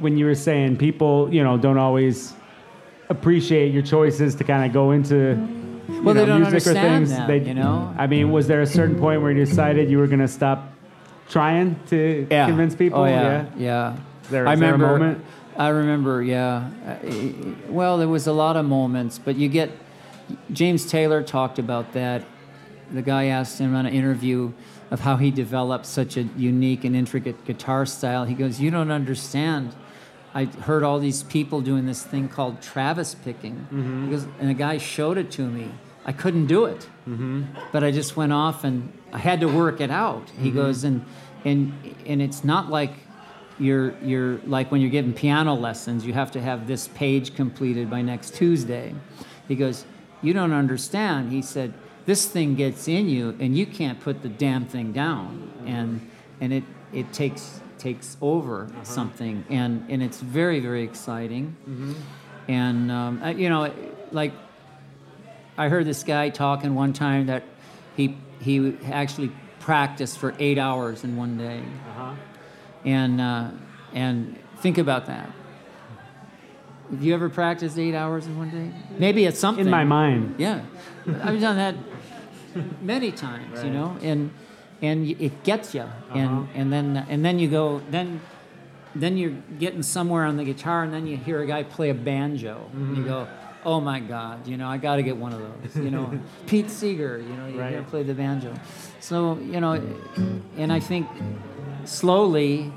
[0.00, 2.32] when you were saying people, you know, don't always
[3.08, 5.34] appreciate your choices to kind of go into
[5.88, 7.10] Well, know, they don't music or things.
[7.10, 7.94] them, you know?
[7.96, 10.72] I mean, was there a certain point where you decided you were going to stop
[11.28, 12.46] trying to Yeah.
[12.46, 13.00] convince oh, people?
[13.00, 13.96] Oh yeah, yeah.
[14.30, 15.20] There, I is there a remember.
[15.56, 16.22] I remember.
[16.22, 16.68] Yeah.
[17.68, 19.70] Well, there was a lot of moments, but you get.
[20.52, 22.24] James Taylor talked about that.
[22.92, 24.52] The guy asked him on an interview
[24.90, 28.24] of how he developed such a unique and intricate guitar style.
[28.24, 29.74] He goes, "You don't understand."
[30.36, 33.54] I heard all these people doing this thing called Travis picking.
[33.54, 34.04] Mm-hmm.
[34.04, 35.70] He goes, and a guy showed it to me.
[36.04, 37.44] I couldn't do it, mm-hmm.
[37.72, 40.28] but I just went off and I had to work it out.
[40.38, 40.58] He mm-hmm.
[40.58, 41.06] goes, and
[41.46, 41.72] and
[42.04, 42.92] and it's not like
[43.58, 46.04] you're you're like when you're getting piano lessons.
[46.04, 48.94] You have to have this page completed by next Tuesday.
[49.48, 49.86] He goes,
[50.20, 51.32] you don't understand.
[51.32, 51.72] He said,
[52.04, 56.10] this thing gets in you, and you can't put the damn thing down, and
[56.42, 61.54] and it it takes takes over something, and and it's very very exciting,
[62.48, 63.72] and um, you know,
[64.12, 64.32] like
[65.58, 67.42] I heard this guy talking one time that
[67.96, 71.62] he he actually practiced for eight hours in one day,
[72.84, 73.50] and uh,
[73.92, 75.30] and think about that.
[76.90, 78.70] Have you ever practiced eight hours in one day?
[78.98, 80.36] Maybe it's something In my mind.
[80.38, 80.60] yeah,
[81.22, 81.74] I've done that
[82.80, 84.30] many times, you know, and
[84.82, 86.46] and it gets you, and uh-huh.
[86.54, 88.20] and then and then you go then.
[88.94, 91.94] Then you're getting somewhere on the guitar, and then you hear a guy play a
[91.94, 92.70] banjo.
[92.72, 93.08] And you mm-hmm.
[93.10, 93.28] go,
[93.62, 94.46] "Oh my God!
[94.46, 97.18] You know, I got to get one of those." You know, Pete Seeger.
[97.18, 97.86] You know, you Right.
[97.88, 98.54] play the banjo.
[99.00, 99.72] So you know,
[100.56, 101.08] and I think
[101.84, 102.72] slowly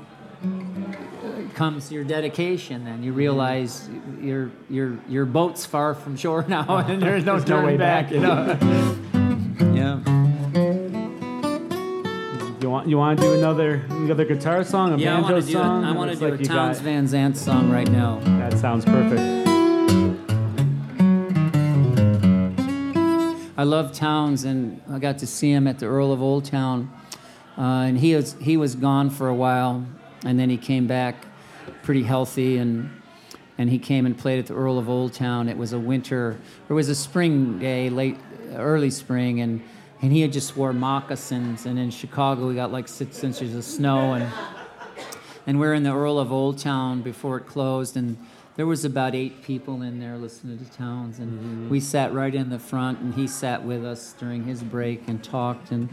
[1.54, 3.18] comes your dedication and you mm-hmm.
[3.18, 3.88] realize
[4.20, 8.06] your your your boat's far from shore now and there's no There's no way back,
[8.06, 8.12] back.
[8.12, 8.58] you know
[9.74, 10.29] yeah
[12.70, 15.44] You want you want to do another another guitar song, a yeah i banjo want
[15.44, 15.84] to do song?
[15.84, 18.84] i want to do like a Townes got- Van Zandt song right now That sounds
[18.84, 19.20] perfect.
[23.58, 26.92] I love Townes, and I got to see him at the Earl of Old Town,
[27.58, 29.84] uh, and he was he was gone for a while,
[30.24, 31.26] and then he came back,
[31.82, 32.88] pretty healthy, and
[33.58, 35.48] and he came and played at the Earl of Old Town.
[35.48, 38.16] It was a winter, it was a spring day, late
[38.54, 39.60] early spring, and
[40.02, 43.64] and he had just wore moccasins, and in Chicago we got like six inches of
[43.64, 44.26] snow, and
[45.46, 48.16] and we're in the Earl of Old Town before it closed, and
[48.56, 51.68] there was about eight people in there listening to Townes, and mm-hmm.
[51.70, 55.22] we sat right in the front, and he sat with us during his break and
[55.22, 55.90] talked, and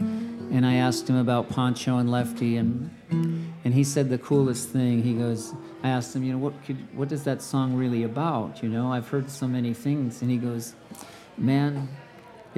[0.52, 5.02] and I asked him about Pancho and Lefty, and and he said the coolest thing.
[5.02, 8.62] He goes, I asked him, you know, what could what is that song really about?
[8.62, 10.74] You know, I've heard so many things, and he goes,
[11.36, 11.88] man.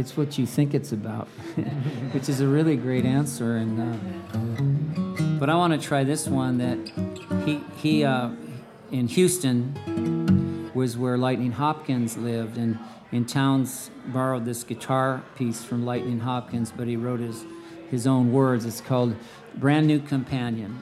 [0.01, 1.29] It's what you think it's about,
[2.13, 3.59] which is a really great answer.
[3.59, 6.79] And uh, but I want to try this one that
[7.45, 8.31] he he uh,
[8.91, 12.79] in Houston was where Lightning Hopkins lived, and
[13.13, 17.45] in Townes borrowed this guitar piece from Lightning Hopkins, but he wrote his
[17.91, 18.65] his own words.
[18.65, 19.15] It's called
[19.57, 20.79] "Brand New Companion."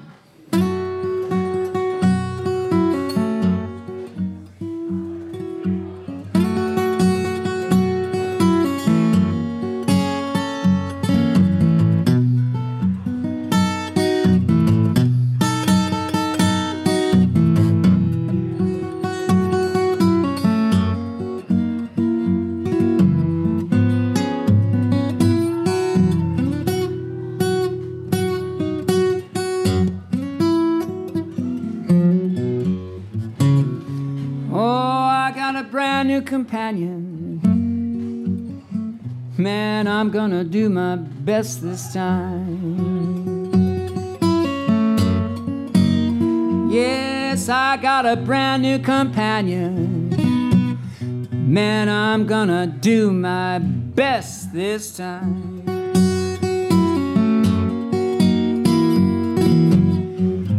[41.39, 43.49] Best this time.
[46.69, 50.11] Yes, I got a brand new companion.
[51.31, 55.63] Man, I'm gonna do my best this time.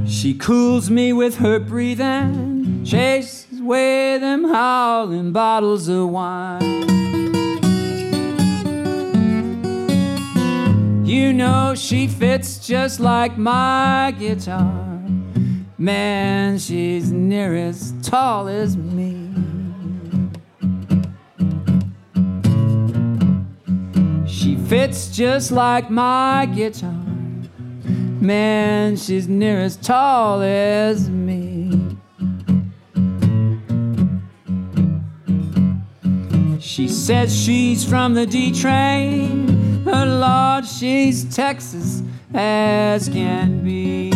[0.08, 6.99] She cools me with her breathing, chases away them howling bottles of wine.
[11.10, 15.02] You know she fits just like my guitar.
[15.76, 19.28] Man, she's near as tall as me.
[24.28, 27.04] She fits just like my guitar.
[28.22, 31.98] Man, she's near as tall as me.
[36.60, 39.59] She says she's from the D train.
[39.86, 42.04] Oh Lord, she's Texas
[42.34, 44.09] as can be.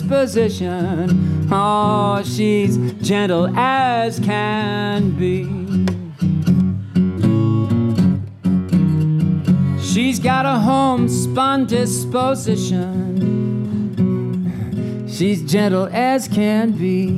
[0.00, 1.48] Disposition.
[1.52, 5.44] Oh, she's gentle as can be.
[9.82, 12.96] She's got a homespun disposition.
[15.08, 17.08] She's gentle as can be.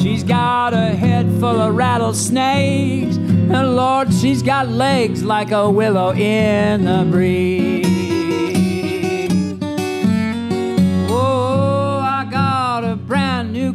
[0.00, 3.16] She's got a head full of rattlesnakes.
[3.16, 7.69] And Lord, she's got legs like a willow in the breeze.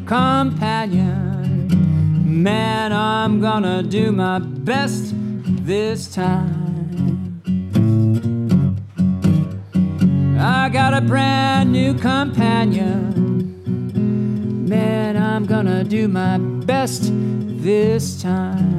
[0.06, 1.68] Companion.
[2.44, 7.42] Man, I'm gonna do my best this time.
[10.40, 13.14] I got a brand new companion.
[14.68, 18.76] Man, I'm gonna do my best this time.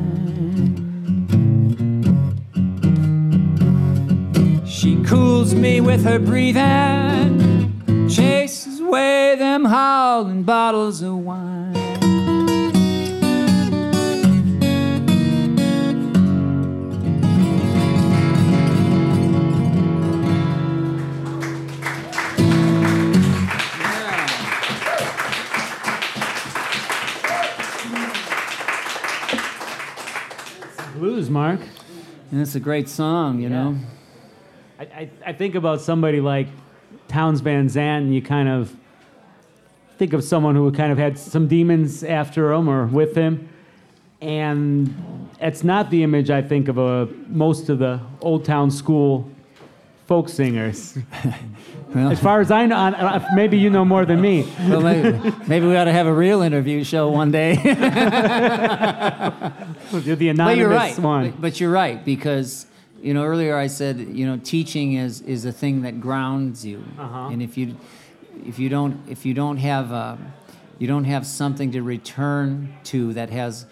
[4.64, 7.72] She cools me with her breathing,
[8.08, 8.45] chases
[8.86, 11.72] away them howling bottles of wine.
[30.94, 31.60] Blues, Mark.
[32.30, 33.76] And it's a great song, you know.
[34.78, 36.48] I, I, I think about somebody like
[37.08, 38.74] Townes Van Zandt, and you kind of
[39.98, 43.48] think of someone who kind of had some demons after him or with him.
[44.20, 49.30] And it's not the image I think of a, most of the Old Town School
[50.06, 50.98] folk singers.
[51.94, 54.42] Well, As far as I know, I- maybe you know more than me.
[54.68, 57.52] well, maybe, maybe we ought to have a real interview show one day.
[59.92, 60.98] You're the anonymous but you're right.
[60.98, 61.30] one.
[61.30, 62.66] But, but you're right because
[63.06, 66.78] you know earlier I said you know teaching is is a thing that grounds you,
[66.98, 67.30] Uh-huh.
[67.32, 67.66] and if you
[68.50, 70.16] if you don't if you don't have uh,
[70.80, 72.48] you don't have something to return
[72.92, 73.66] to that has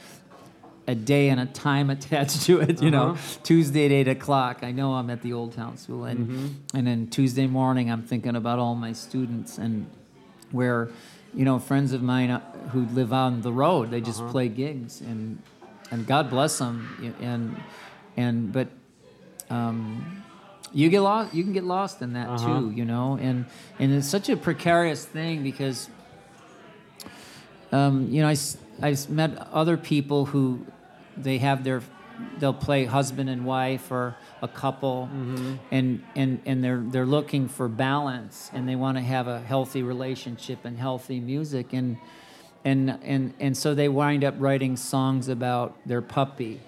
[0.86, 2.80] a day and a time attached to it.
[2.82, 3.40] You know, Uh-huh.
[3.50, 4.56] Tuesday at eight o'clock.
[4.62, 6.76] I know I'm at the Old Town School, and Mm-hmm.
[6.76, 9.86] and then Tuesday morning I'm thinking about all my students and
[10.52, 10.88] where,
[11.38, 12.40] you know, friends of mine uh,
[12.72, 14.12] who live on the road, they Uh-huh.
[14.12, 15.38] just play gigs, and
[15.90, 16.76] and God bless them,
[17.20, 17.56] and
[18.16, 18.68] and but.
[19.50, 20.22] Um,
[20.72, 21.34] you get lost.
[21.34, 22.44] You can get lost in that Uh-huh.
[22.60, 23.44] too, you know, and
[23.78, 25.88] and it's such a precarious thing because
[27.72, 30.64] um, you know, I, s- I s- met other people who
[31.16, 31.82] they have their,
[32.38, 35.08] they'll play husband and wife or a couple,
[35.72, 39.82] and, and, and they're, they're looking for balance and they want to have a healthy
[39.82, 41.72] relationship and healthy music.
[41.72, 41.96] And,
[42.64, 46.60] and, and, and so they wind up writing songs about their puppy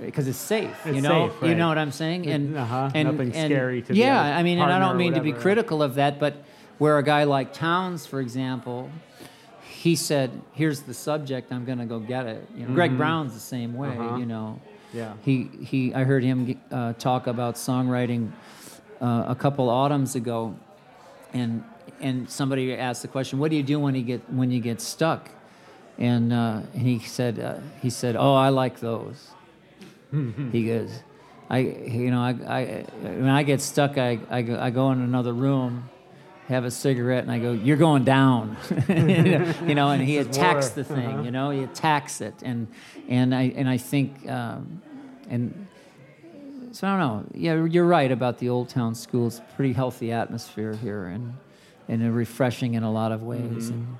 [0.00, 3.32] because it's safe, you know, safe, you know what I'm saying, and Uh-huh, and nothing
[3.34, 4.36] and- scary to yeah.
[4.36, 6.34] I mean, and I don't mean to be critical of that, but
[6.78, 8.90] where a guy like Townes, for example,
[9.62, 11.52] he said, "Here's the subject.
[11.52, 13.88] I'm going to go get it." You know, Greg Brown's the same way.
[13.88, 14.00] Mm-hmm.
[14.08, 14.16] Uh-huh.
[14.18, 14.60] You know,
[14.92, 15.12] Yeah.
[15.24, 15.94] he he.
[15.94, 18.32] I heard him uh, talk about songwriting
[19.00, 20.54] uh, a couple autumns ago,
[21.32, 21.64] and
[22.00, 24.80] and somebody asked the question, "What do you do when you get when you get
[24.80, 25.30] stuck?"
[25.98, 29.28] And uh, and he said uh, he said, "Oh, I like those."
[30.52, 30.90] He goes,
[31.48, 35.00] I you know I, I when I get stuck, I, I go I go in
[35.00, 35.88] another room.
[36.48, 38.56] Have a cigarette and I go, "You're going down,"
[38.88, 39.90] you know.
[39.90, 40.74] And he attacks war.
[40.74, 41.50] the thing, you know.
[41.50, 42.66] He attacks it, and
[43.08, 44.82] and I and I think um,
[45.28, 45.68] and
[46.72, 47.24] so I don't know.
[47.34, 49.28] Yeah, you're right about the Old Town School.
[49.28, 51.34] It's a pretty healthy atmosphere here, and
[51.88, 53.68] and refreshing in a lot of ways.
[53.68, 53.96] And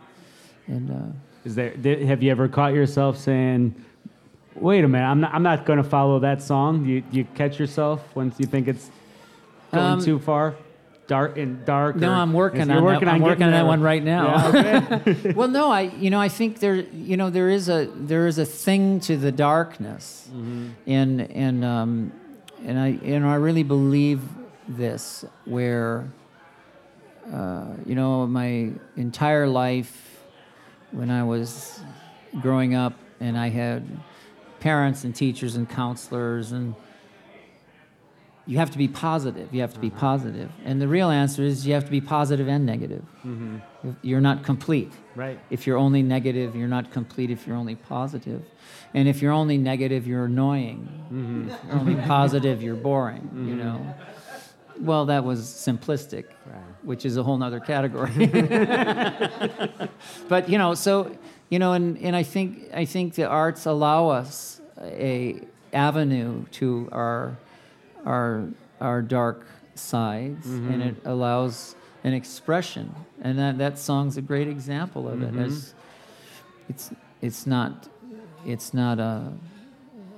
[0.66, 1.70] and uh, Is there?
[2.06, 3.74] Have you ever caught yourself saying,
[4.60, 5.34] "Wait a minute, I'm not.
[5.34, 8.90] I'm not going to follow that song." You, you catch yourself once you think it's
[9.72, 10.54] going Um, too far?
[11.06, 11.96] dark and dark.
[11.96, 13.14] No, or- I'm working on working that.
[13.16, 14.52] I'm working on that one right now.
[14.52, 15.32] Yeah, okay.
[15.36, 18.38] well, no, I you know I think there you know there is a there is
[18.38, 20.28] a thing to the darkness,
[20.86, 22.12] and and um,
[22.64, 24.20] and I and I really believe
[24.68, 26.06] this where
[27.32, 30.20] uh, you know my entire life
[30.92, 31.80] when I was
[32.40, 33.82] growing up and I had
[34.60, 36.74] parents and teachers and counselors and
[38.50, 39.54] you have to be positive.
[39.54, 39.98] You have to be mm-hmm.
[39.98, 40.50] positive.
[40.64, 43.04] And the real answer is you have to be positive and negative.
[43.24, 43.58] Mm-hmm.
[44.02, 44.92] You're not complete.
[45.14, 45.38] right.
[45.50, 47.78] If you're only negative, you're not complete if you're only.
[48.92, 50.88] And if you're only negative, you're annoying.
[51.12, 51.50] Mm-hmm.
[51.50, 53.94] If you're only positive, you're boring, you know.
[54.80, 56.24] Well, that was simplistic,
[56.82, 58.10] which is a whole nother category.
[60.28, 61.16] but you know, so
[61.50, 65.40] you know, and, and I think I think the arts allow us a
[65.72, 67.36] avenue to our
[68.06, 68.44] our
[68.80, 70.82] our dark sides, and mm-hmm.
[70.82, 71.74] it allows
[72.04, 75.32] an expression, and that that song's a great example of it.
[75.32, 75.42] Mm-hmm.
[75.44, 75.74] As
[76.68, 76.90] it's
[77.20, 77.88] it's not
[78.46, 79.32] it's not a,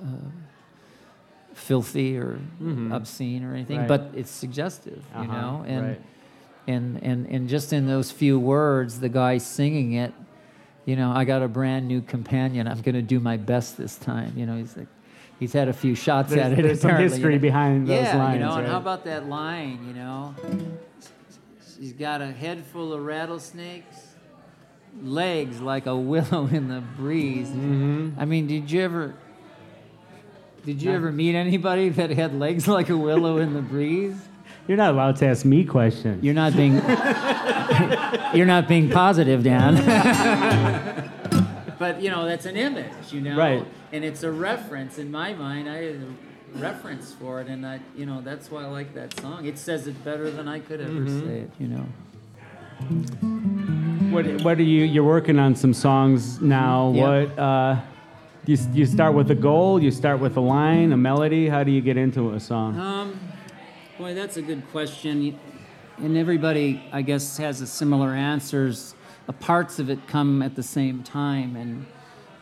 [0.04, 2.92] a filthy or mm-hmm.
[2.92, 3.88] obscene or anything, Right.
[3.88, 6.00] but it's suggestive, you Uh-huh, know, and right.
[6.66, 10.12] and and and just in those few words, the guy singing it,
[10.84, 12.66] you know, I got a brand new companion.
[12.66, 14.32] I'm going to do my best this time.
[14.36, 14.88] You know, he's like,
[15.38, 16.62] he's had a few shots There's, at it.
[16.62, 17.42] there's some history you know.
[17.42, 18.34] behind those yeah, lines.
[18.34, 19.84] you know, and how about that line?
[19.86, 20.34] You know,
[21.76, 23.96] she's got a head full of rattlesnakes,
[25.02, 27.48] legs like a willow in the breeze.
[27.48, 28.18] Mm-hmm.
[28.18, 29.14] I mean, did you ever?
[30.64, 34.14] Did you ever meet anybody that had legs like a willow in the breeze?
[34.68, 36.22] You're not allowed to ask me questions.
[36.22, 36.76] You're not being
[38.34, 39.76] you're not being positive, Dan.
[41.78, 43.64] but you know that's an image, you know, Right.
[43.92, 45.68] And it's a reference in my mind.
[45.68, 49.18] I have a reference for it, and I, you know, that's why I like that
[49.20, 49.44] song.
[49.44, 51.28] It says it better than I could ever Mm-hmm.
[51.28, 51.86] say it, you know.
[54.12, 54.84] What what are you?
[54.84, 56.92] You're working on some songs now.
[56.94, 57.02] Yeah.
[57.24, 57.38] What?
[57.38, 57.80] Uh,
[58.46, 59.80] you you start with a goal.
[59.82, 61.48] You start with a line, a melody.
[61.48, 62.78] How do you get into a song?
[62.78, 63.20] Um,
[63.98, 65.38] boy, that's a good question.
[65.98, 68.94] And everybody, I guess, has a similar answers.
[69.28, 71.86] Uh, parts of it come at the same time, and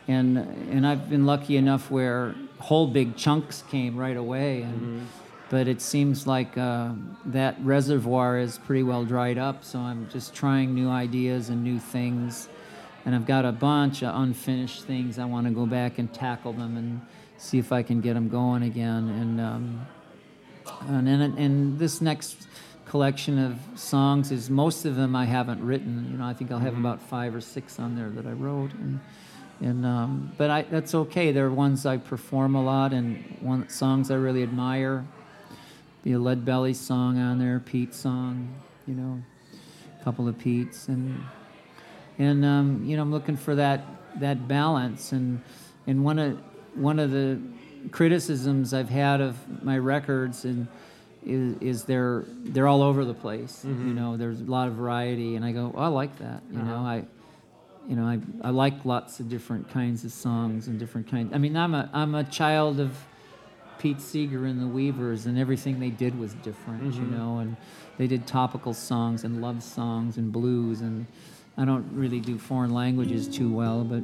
[0.07, 5.07] and and I've been lucky enough where whole big chunks came right away, and
[5.49, 6.93] but it seems like uh,
[7.25, 9.63] that reservoir is pretty well dried up.
[9.63, 12.47] So I'm just trying new ideas and new things,
[13.05, 15.19] and I've got a bunch of unfinished things.
[15.19, 17.01] I want to go back and tackle them and
[17.37, 19.41] see if I can get them going again, and.
[19.41, 19.87] Um,
[20.87, 22.47] and then and this next
[22.91, 26.09] collection of songs is most of them I haven't written.
[26.11, 28.73] You know, I think I'll have about five or six on there that I wrote,
[28.73, 28.99] and
[29.61, 31.31] and um, but I that's okay.
[31.31, 35.05] There are ones I perform a lot, and one songs I really admire.
[36.03, 38.53] Be a Lead Belly song on there, Pete song,
[38.85, 39.23] you know,
[39.97, 41.23] a couple of Pete's, and
[42.19, 43.85] and um, you know I'm looking for that
[44.19, 45.41] that balance, and
[45.87, 46.37] and one of
[46.75, 47.39] one of the
[47.91, 50.67] criticisms I've had of my records and
[51.25, 53.63] is, is they're they're all over the place.
[53.63, 53.95] You mm-hmm.
[53.95, 56.41] know, there's a lot of variety, and I go, oh, I like that.
[56.51, 56.69] You uh-huh.
[56.69, 57.03] know, I
[57.87, 61.33] you know I, I like lots of different kinds of songs and different kinds.
[61.33, 62.95] I mean, I'm a I'm a child of
[63.79, 66.83] Pete Seeger and the Weavers, and everything they did was different.
[66.93, 67.17] You mm-hmm.
[67.17, 67.55] know, and
[67.97, 71.05] they did topical songs and love songs and blues, and
[71.57, 74.03] I don't really do foreign languages too well, but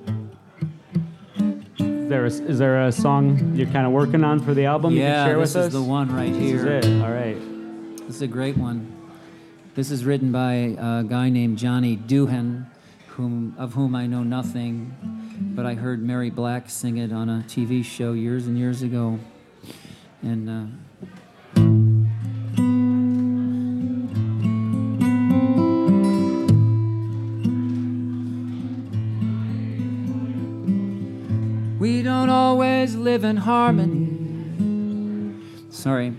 [2.08, 5.02] there a, is there a song you're kind of working on for the album you
[5.02, 5.74] yeah, can share this with is us?
[5.74, 6.58] the one right here.
[6.58, 6.78] This here.
[6.78, 7.04] is it.
[7.04, 7.98] All right.
[8.08, 8.94] This is a great one.
[9.76, 12.66] This is written by a guy named Johnny Duhan,
[13.10, 14.96] whom, of whom I know nothing,
[15.56, 19.20] but I heard Mary Black sing it on a TV show years and years ago.
[20.22, 20.66] And uh,
[33.08, 34.06] live in harmony.
[35.70, 36.10] Sorry.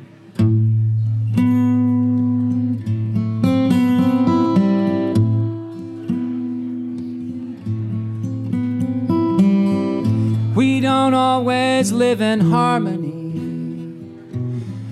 [10.57, 13.33] We don't always live in harmony.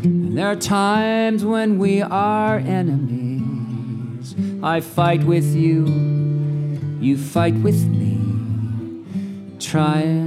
[0.04, 4.34] And there are times when we are enemies.
[4.62, 5.86] I fight with you,
[7.00, 8.18] you fight with me,
[9.58, 10.25] get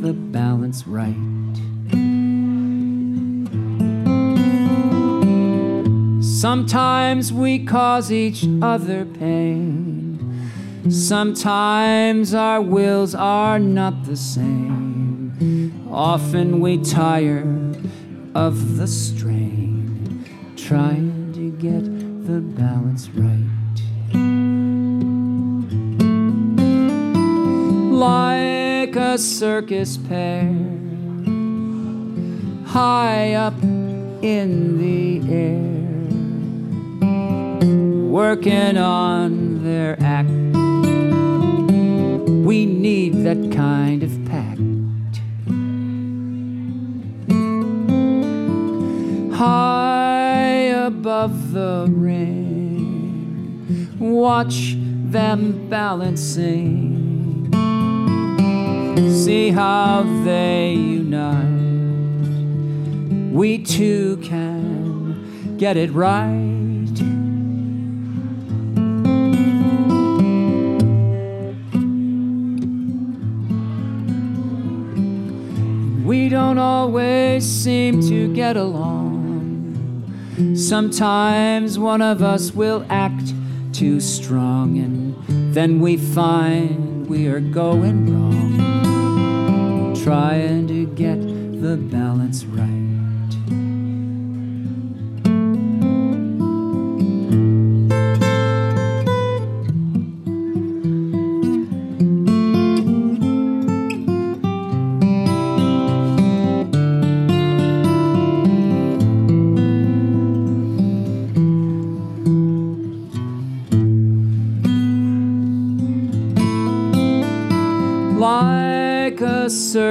[0.00, 1.14] the balance right.
[6.22, 10.50] Sometimes we cause each other pain.
[10.88, 15.86] Sometimes our wills are not the same.
[15.92, 17.44] Often we tire
[18.34, 20.24] of the strain,
[20.56, 21.84] trying to get
[22.26, 23.50] the balance right.
[28.90, 30.52] Like a circus pair,
[32.66, 35.62] high up in the air,
[38.10, 40.28] working on their act.
[42.28, 44.58] We need that kind of pact.
[49.36, 56.99] High above the ring, watch them balancing.
[58.96, 61.60] See how they unite.
[63.32, 66.68] We too can get it right.
[76.04, 78.96] We don't always seem to get along.
[80.56, 83.32] Sometimes one of us will act
[83.72, 88.49] too strong, and then we find we are going wrong.
[90.02, 92.79] Trying to get the balance right.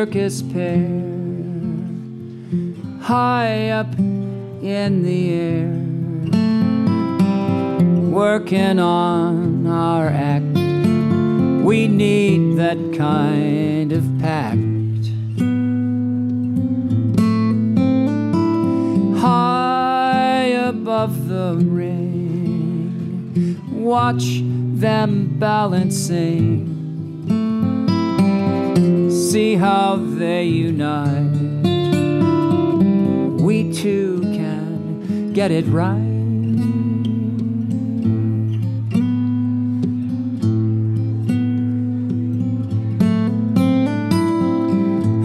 [0.09, 0.89] Circus pair,
[2.99, 3.93] high up
[4.63, 5.69] in the air,
[8.09, 10.45] working on our act.
[11.63, 14.57] We need that kind of pact.
[19.21, 26.78] High above the ring, watch them balancing
[29.29, 31.21] see how they unite.
[33.39, 35.93] We too can get it right.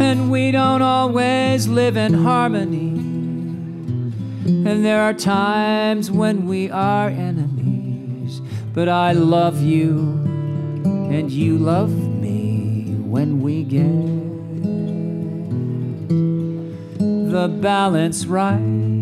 [0.02, 2.90] And we don't always live in harmony.
[4.68, 8.42] And there are times when we are enemies.
[8.74, 9.96] But I love you,
[10.84, 12.03] and you love me
[13.74, 13.90] get
[17.32, 18.93] the balance right.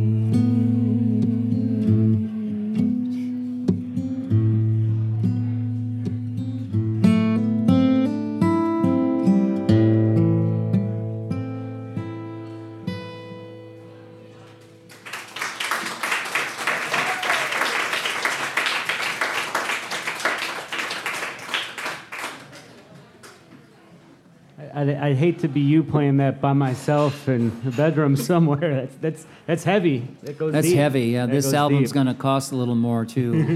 [25.13, 28.87] I, I, I hate to be you playing that by myself in a bedroom somewhere.
[28.87, 30.07] That's that's that's heavy.
[30.23, 30.77] That goes That's deep.
[30.77, 31.03] heavy.
[31.07, 31.95] Yeah, That this album's deep.
[31.95, 33.35] going to cost a little more too.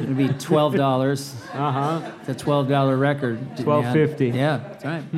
[0.00, 1.34] It'll be twelve dollars.
[1.52, 2.10] Uh huh.
[2.20, 3.38] It's a twelve dollar record.
[3.56, 4.34] $12.50.
[4.34, 5.04] Yeah, that's right.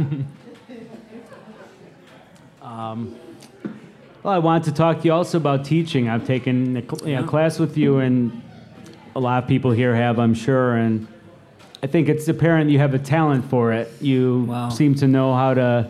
[4.23, 6.09] Well, I wanted to talk to you also about teaching.
[6.09, 8.43] I've taken a cl- you know, class with you, and
[9.15, 10.75] a lot of people here have, I'm sure.
[10.75, 11.07] And
[11.83, 13.91] I think it's apparent you have a talent for it.
[14.01, 14.69] You Wow.
[14.71, 15.89] seem to know how to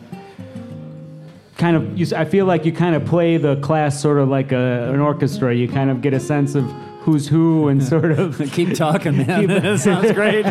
[1.57, 1.99] kind of.
[1.99, 5.01] You, I feel like you kind of play the class sort of like a, an
[5.01, 5.55] orchestra.
[5.55, 6.65] You kind of get a sense of
[7.01, 8.39] who's who and sort of.
[8.53, 9.47] Keep talking, man.
[9.49, 10.45] Keep- that sounds great.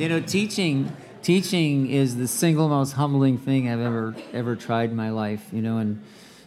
[0.00, 0.90] you know, teaching
[1.22, 5.46] teaching is the single most humbling thing I've ever ever tried in my life.
[5.52, 6.02] You know, and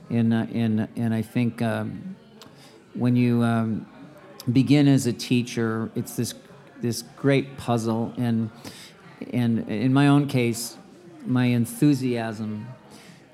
[0.10, 2.16] and uh, and and I think um,
[2.96, 3.86] when you um,
[4.52, 6.34] begin as a teacher, it's this
[6.82, 8.50] this great puzzle, and
[9.32, 10.78] and in my own case,
[11.26, 12.68] my enthusiasm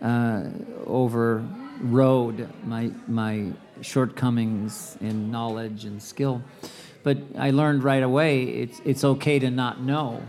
[0.02, 0.44] uh,
[0.86, 3.52] overrode my my
[3.82, 6.42] shortcomings in knowledge and skill.
[7.04, 10.24] But I learned right away it's it's okay to not know.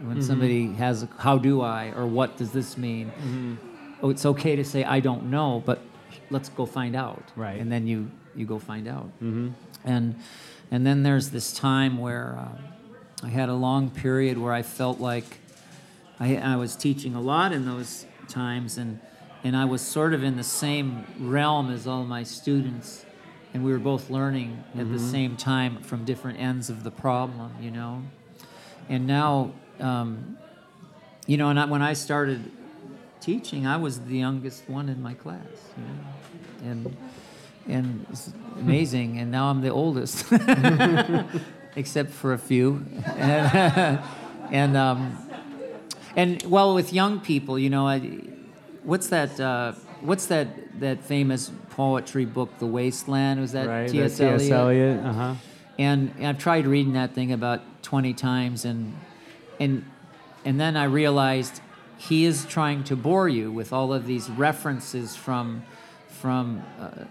[0.00, 0.20] When mm-hmm.
[0.20, 3.08] somebody has a, how do I or what does this mean?
[3.08, 3.54] Mm-hmm.
[4.00, 5.80] Oh, it's okay to say I don't know, but
[6.30, 7.24] let's go find out.
[7.34, 7.60] Right.
[7.60, 9.06] And then you you go find out.
[9.20, 9.48] Mm-hmm.
[9.84, 10.16] And
[10.70, 15.00] and then there's this time where uh, I had a long period where I felt
[15.00, 15.38] like
[16.20, 19.00] I, I was teaching a lot in those times, and
[19.44, 23.04] and I was sort of in the same realm as all my students,
[23.54, 27.52] and we were both learning at the same time from different ends of the problem,
[27.60, 28.02] you know.
[28.88, 30.38] And now, um,
[31.26, 32.50] you know, and I, when I started
[33.20, 35.46] teaching, I was the youngest one in my class,
[35.76, 36.96] you know, and
[37.68, 39.18] and it's amazing.
[39.18, 40.26] And now I'm the oldest,
[41.76, 42.84] except for a few.
[43.16, 44.00] And,
[44.50, 45.28] and um,
[46.16, 48.00] and well, with young people, you know, I,
[48.82, 49.38] what's that?
[49.38, 50.80] Uh, what's that?
[50.80, 53.40] That famous poetry book, The Wasteland.
[53.40, 53.88] Was that right.
[53.88, 54.18] T.S.
[54.18, 54.50] T.S.
[54.50, 54.52] Eliot?
[54.52, 55.04] Eliot.
[55.04, 55.34] Uh huh.
[55.78, 58.96] And I've tried reading that thing about 20 times, and
[59.60, 59.84] and
[60.44, 61.60] and then I realized
[61.98, 65.62] he is trying to bore you with all of these references from
[66.08, 67.04] from uh,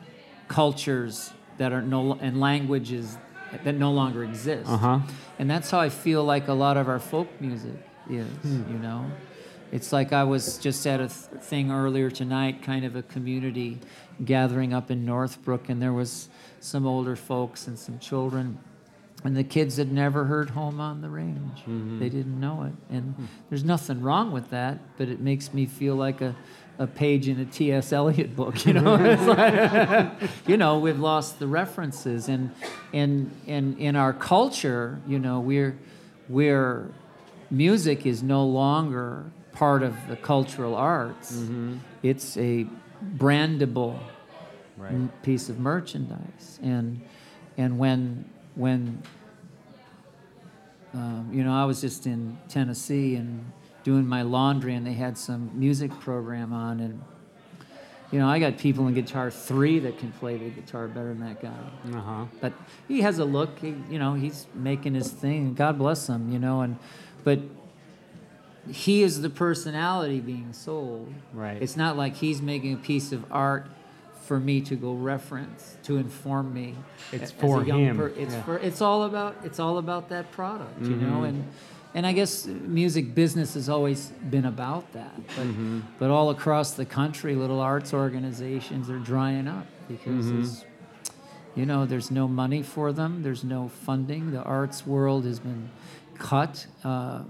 [0.48, 3.18] cultures that are no and languages
[3.64, 4.70] that no longer exist.
[4.70, 5.00] Uh-huh.
[5.40, 7.76] And that's how I feel like a lot of our folk music
[8.10, 8.28] is.
[8.28, 8.72] Hmm.
[8.72, 9.12] You know,
[9.72, 13.80] it's like I was just at a th- thing earlier tonight, kind of a community
[14.24, 16.30] gathering up in Northbrook, and there was
[16.60, 18.58] some older folks and some children.
[19.24, 21.60] And the kids had never heard Home on the Range.
[21.62, 22.00] Mm-hmm.
[22.00, 22.96] They didn't know it.
[22.96, 23.26] And hmm.
[23.50, 26.36] there's nothing wrong with that, but it makes me feel like a,
[26.80, 27.92] a page in a T.S.
[27.92, 28.96] Eliot book, you know?
[29.02, 30.12] It's like,
[30.48, 32.28] you know, we've lost the references.
[32.30, 32.52] And,
[32.94, 35.78] and, and in our culture, you know, we're,
[36.30, 36.90] we're,
[37.50, 41.44] music is no longer part of the cultural arts.
[42.04, 42.68] It's a
[43.16, 44.00] brandable
[44.78, 44.92] Right.
[44.92, 46.60] m- piece of merchandise.
[46.62, 47.02] And,
[47.58, 49.02] and when, when
[50.94, 53.52] um, you know, I was just in Tennessee and
[53.88, 57.02] doing my laundry, and they had some music program on, and
[58.12, 61.22] you know, I got people in Guitar Three that can play the guitar better than
[61.22, 61.54] that guy.
[61.94, 62.26] Uh huh.
[62.42, 62.52] But
[62.90, 63.60] he has a look.
[63.60, 65.54] He, you know, he's making his thing.
[65.54, 66.34] God bless him.
[66.34, 66.78] You know, and
[67.24, 67.40] but
[68.70, 71.14] he is the personality being sold.
[71.34, 71.62] Right.
[71.62, 73.68] It's not like he's making a piece of art
[74.26, 76.76] for me to go reference to inform me.
[77.14, 78.44] It's for a young him, it's yeah.
[78.44, 78.58] for.
[78.58, 79.38] It's all about.
[79.46, 80.82] It's all about that product.
[80.82, 81.10] You Mm-hmm.
[81.10, 81.48] know, and
[81.94, 85.16] and I guess music business has always been about that.
[85.36, 85.80] But Mm-hmm.
[86.00, 90.42] but all across the country, little arts organizations are drying up because Mm-hmm.
[90.44, 90.66] it's
[91.56, 93.24] you know, there's no money for them.
[93.24, 94.30] There's no funding.
[94.32, 95.72] The arts world has been
[96.20, 96.68] cut.
[96.84, 97.24] Uh,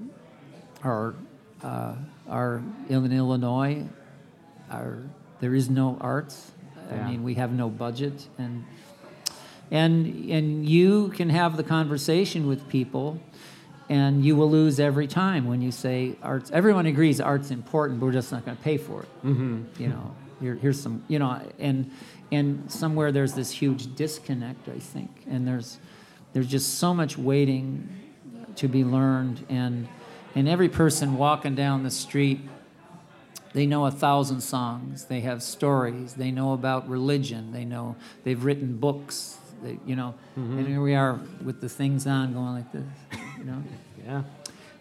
[0.84, 1.16] our,
[1.64, 1.96] uh,
[2.30, 3.86] our in Illinois,
[4.70, 5.04] our,
[5.40, 6.52] there is no arts.
[6.92, 7.06] Yeah.
[7.06, 8.66] I mean, we have no budget, and
[9.72, 13.20] and and you can have the conversation with people,
[13.90, 16.52] and you will lose every time when you say arts.
[16.52, 19.64] Everyone agrees art's important, but we're just not going to pay for it Mm-hmm.
[19.82, 21.90] you know here, here's some you know and
[22.32, 25.80] and somewhere there's this huge disconnect i think and there's
[26.34, 27.90] there's just so much waiting
[28.56, 29.88] to be learned and
[30.36, 32.40] and every person walking down the street
[33.54, 38.44] they know a thousand songs they have stories they know about religion they know they've
[38.44, 42.72] written books they, you know and here we are with the things on going like
[42.72, 42.84] this
[44.06, 44.24] Yeah.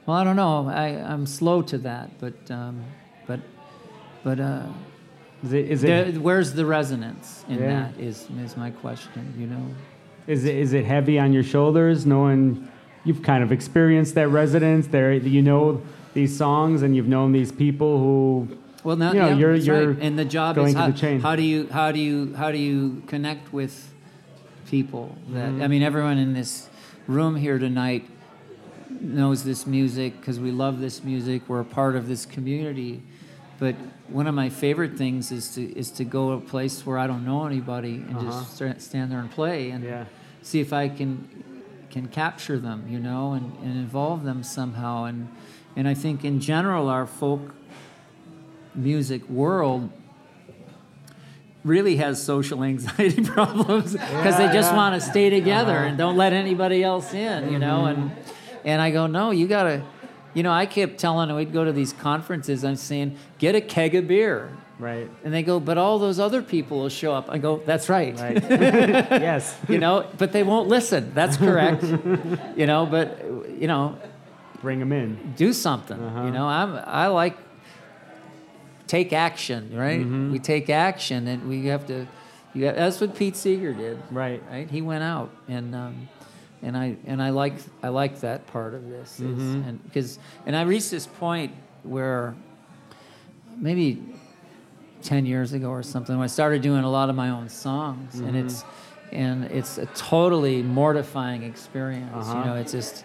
[0.07, 0.69] well, I don't know.
[0.69, 2.85] I, I'm slow to that, but um,
[3.27, 3.41] but
[4.25, 4.63] but uh,
[5.45, 7.67] Is it is there, it where's the resonance in Yeah.
[7.93, 8.01] that?
[8.01, 9.23] Is is my question.
[9.39, 9.65] You know.
[10.27, 12.67] is it is it heavy on your shoulders knowing
[13.05, 15.81] you've kind of experienced that resonance there you know
[16.15, 18.49] these songs and you've known these people who
[18.83, 20.03] Well, now You know, yeah, you're- you're right.
[20.07, 20.91] and the job is how,
[21.29, 23.75] how do you how do you how do you connect with
[24.71, 25.07] people?
[25.35, 25.63] That Mm-hmm.
[25.63, 26.69] I mean, everyone in this
[27.07, 28.03] room here tonight
[29.01, 31.43] knows this music because we love this music.
[31.49, 33.03] We're a part of this community.
[33.59, 33.75] But
[34.09, 37.07] one of my favorite things is to is to go to a place where I
[37.07, 38.25] don't know anybody and Uh-huh.
[38.41, 40.05] just sta- stand there and play and Yeah.
[40.43, 41.27] see if I can
[41.91, 45.05] can capture them, you know, and, and involve them somehow.
[45.05, 45.29] And
[45.75, 47.55] and I think in general our folk
[48.75, 49.91] music world
[51.65, 56.33] really has social anxiety problems because they just want to stay together and don't let
[56.33, 57.87] anybody else in, you know.
[57.87, 58.11] And
[58.67, 59.83] and I go, no, you gotta,
[60.35, 60.53] you know.
[60.53, 62.65] I kept telling them we'd go to these conferences.
[62.65, 64.51] I'm saying, get a keg of beer.
[64.79, 67.31] right And they go, but all those other people will show up.
[67.31, 68.19] I go, that's right.
[68.19, 71.15] right yes You know, but they won't listen.
[71.15, 71.83] That's correct.
[72.57, 73.25] you know, but
[73.57, 73.97] you know,
[74.61, 75.99] bring them in do something.
[75.99, 76.25] Uh-huh.
[76.25, 77.39] You know, I'm I like
[78.87, 80.01] take action, right?
[80.01, 80.33] Mm-hmm.
[80.33, 82.07] We take action, and we have to.
[82.55, 84.69] You have, that's what Pete Seeger did, right right?
[84.69, 86.09] He went out, and um,
[86.67, 89.69] and I and I like I like that part of this, is, Mm-hmm.
[89.69, 91.53] and because and I reached this point
[91.85, 92.35] where
[93.57, 94.03] maybe.
[95.03, 98.15] 10 years ago or something when I started doing a lot of my own songs
[98.19, 98.47] and Mm-hmm.
[98.47, 98.65] it's
[99.13, 102.39] and it's a totally mortifying experience Uh-huh.
[102.39, 103.05] you know it's just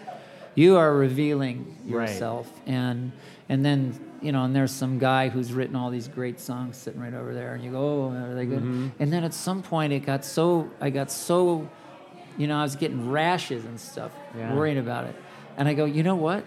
[0.56, 2.08] you are revealing Right.
[2.08, 3.12] yourself and
[3.48, 7.00] and then you know and there's some guy who's written all these great songs sitting
[7.00, 8.88] right over there and you go oh are they good Mm-hmm.
[8.98, 11.68] and then at some point it got so I got so
[12.38, 14.52] you know I was getting rashes and stuff Yeah.
[14.54, 15.14] worrying about it
[15.56, 16.44] and I go you know what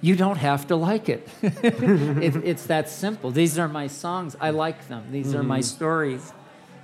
[0.00, 1.28] you don't have to like it.
[1.42, 2.34] it.
[2.44, 3.30] It's that simple.
[3.30, 4.34] These are my songs.
[4.40, 5.04] I like them.
[5.12, 5.76] These are my Mm-hmm.
[5.76, 6.32] stories.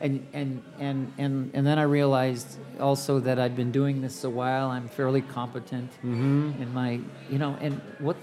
[0.00, 2.46] and and and and and then I realized
[2.78, 4.68] also that I'd been doing this a while.
[4.70, 8.16] I'm fairly competent in my, you know, and what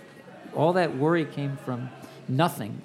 [0.55, 1.89] all that worry came from
[2.29, 2.81] nothing.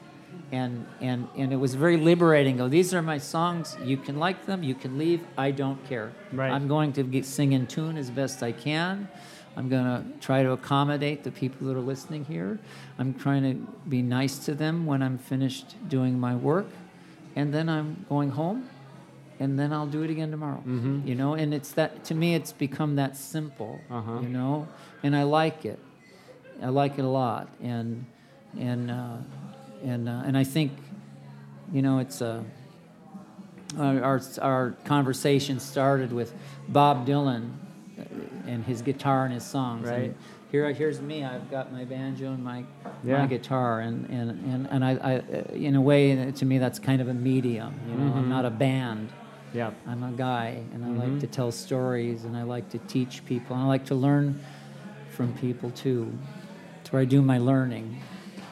[0.53, 2.61] And, and, and it was very liberating.
[2.61, 3.77] Oh, these are my songs.
[3.85, 4.63] You can like them.
[4.63, 5.25] You can leave.
[5.39, 6.13] I don't care.
[6.33, 6.51] Right.
[6.51, 9.09] I'm going to get, sing in tune as best I can.
[9.57, 12.59] I'm going to try to accommodate the people that are listening here.
[12.99, 16.67] I'm trying to be nice to them when I'm finished doing my work.
[17.37, 18.69] And then I'm going home
[19.41, 20.63] and then I'll do it again tomorrow.
[21.07, 23.81] You know, and it's that to me it's become that simple.
[23.91, 24.21] Uh-huh.
[24.21, 24.69] You know,
[25.03, 25.79] and I like it.
[26.63, 28.05] I like it a lot, and
[28.59, 29.17] and uh,
[29.83, 30.73] and uh, and I think,
[31.73, 32.45] you know, it's a.
[33.79, 36.35] Our, our our conversation started with
[36.69, 37.53] Bob Dylan
[37.99, 38.03] uh,
[38.49, 39.87] and his guitar and his songs.
[39.87, 40.07] Right.
[40.07, 40.15] And
[40.51, 41.23] here, here's me.
[41.25, 42.65] I've got my banjo and my
[43.05, 43.21] Yeah.
[43.21, 46.81] my guitar, and and and, and I, I, uh, in a way, to me, that's
[46.81, 47.73] kind of a medium.
[47.89, 49.11] You know, I'm not a band.
[49.55, 49.71] Yeah.
[49.87, 51.13] I'm a guy, and I Mm-hmm.
[51.13, 54.41] like to tell stories, and I like to teach people, and I like to learn
[55.11, 56.13] from people too.
[56.81, 58.01] It's where I do my learning.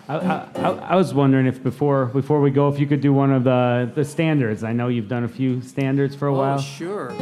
[0.09, 3.13] I, I, I I was wondering if before before we go, if you could do
[3.13, 4.65] one of the the standards.
[4.65, 6.59] I know you've done a few standards for a while.
[6.59, 7.13] Oh, sure.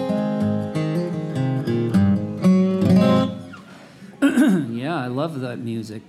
[4.70, 6.02] yeah, I love that music.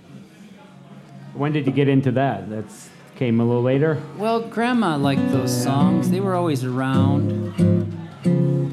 [1.34, 2.50] When did you get into that?
[2.50, 4.00] That's came a little later.
[4.18, 6.12] Well, Grandma liked those songs.
[6.12, 7.54] They were always around.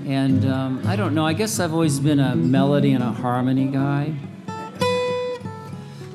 [0.07, 3.67] And um, I don't know, I guess I've always been a melody and a harmony
[3.67, 4.15] guy.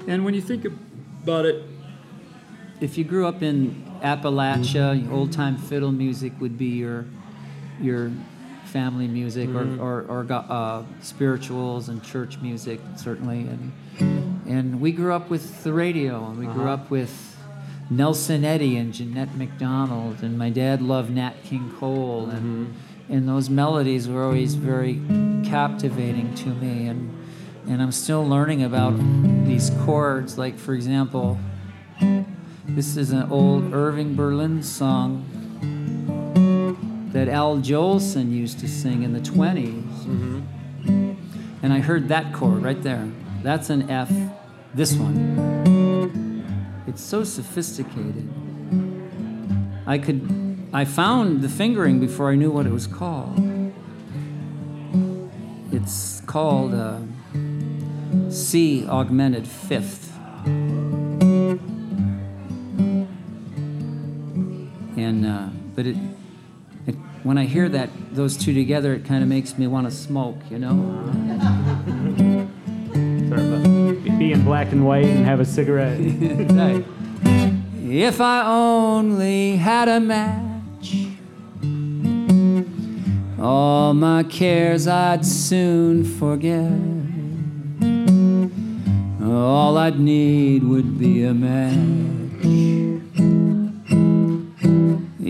[0.07, 0.65] And when you think
[1.23, 1.63] about it,
[2.81, 5.14] if you grew up in Appalachia, mm-hmm.
[5.14, 7.06] old time fiddle music would be your,
[7.81, 8.11] your
[8.65, 9.81] family music, or, mm-hmm.
[9.81, 13.39] or, or uh, spirituals and church music, certainly.
[13.39, 13.72] And,
[14.47, 16.73] and we grew up with the radio, and we grew uh-huh.
[16.73, 17.38] up with
[17.89, 23.14] Nelson Eddy and Jeanette MacDonald, and my dad loved Nat King Cole, and mm-hmm.
[23.14, 25.01] and those melodies were always very
[25.43, 27.15] captivating to me, and
[27.68, 28.95] and I'm still learning about
[29.45, 30.38] these chords.
[30.38, 31.39] Like for example,
[32.75, 35.25] this is an old Irving Berlin song
[37.11, 40.05] that Al Jolson used to sing in the 20s,
[41.63, 43.09] and I heard that chord right there.
[43.41, 44.11] That's an F.
[44.73, 46.83] This one.
[46.87, 48.29] It's so sophisticated.
[49.87, 53.39] I could I found the fingering before I knew what it was called.
[55.71, 56.99] It's called uh,
[58.29, 60.13] C augmented fifth.
[64.99, 65.95] And uh, but it,
[66.85, 69.91] it when I hear that those two together, it kind of makes me want to
[69.91, 70.76] smoke, you know.
[73.30, 73.63] Sort of
[74.19, 75.99] be in black and white and have a cigarette.
[76.59, 76.85] Right.
[77.91, 81.07] If I only had a match,
[83.41, 86.71] all my cares I'd soon forget.
[89.23, 92.30] All I'd need would be a match.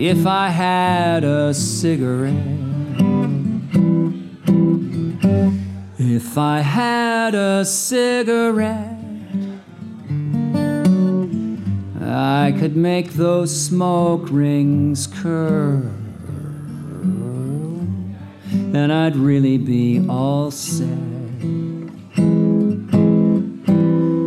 [0.02, 2.32] If I had a cigarette.
[5.98, 8.96] If I had a cigarette.
[12.00, 15.82] I could make those smoke rings curl,
[18.72, 20.88] and I'd really be all set.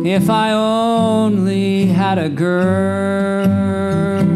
[0.06, 4.33] If I only had a girl,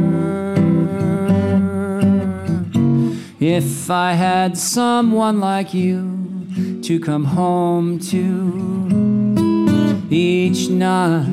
[3.41, 9.37] if I had someone like you to come home to
[10.11, 11.29] each night.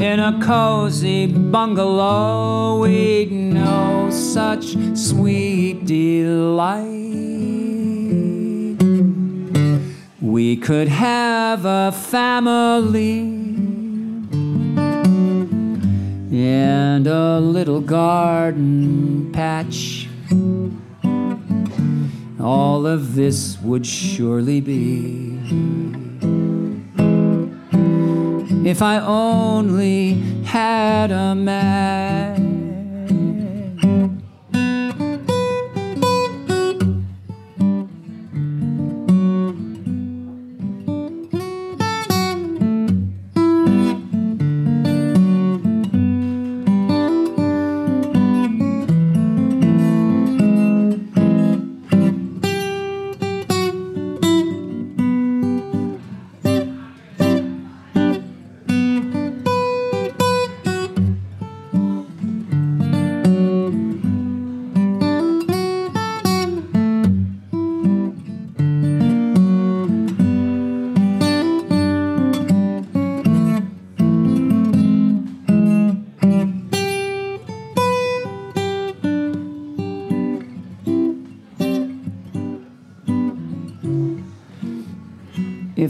[0.00, 6.92] In a cozy bungalow, we'd know such sweet delight.
[10.20, 13.41] We could have a family
[16.42, 20.08] and a little garden patch.
[22.40, 25.38] All of this would surely be
[28.68, 30.14] if I only
[30.44, 32.41] had a match.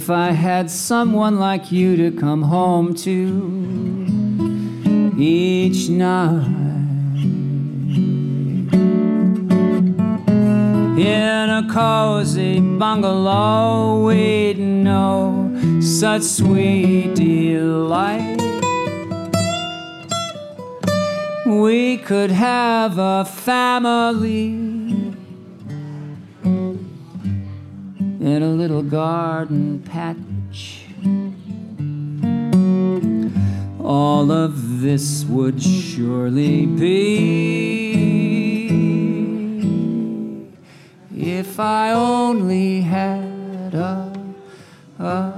[0.03, 3.16] If I had someone like you to come home to
[5.16, 6.49] each night.
[10.99, 18.43] In a cozy bungalow, we'd know such sweet delight.
[21.47, 24.72] We could have a family
[28.23, 30.86] in a little garden patch.
[33.82, 38.12] All of this would surely be
[41.16, 44.12] if I only had a,
[45.01, 45.35] a,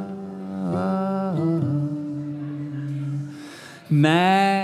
[0.74, 1.34] a
[3.88, 4.63] match.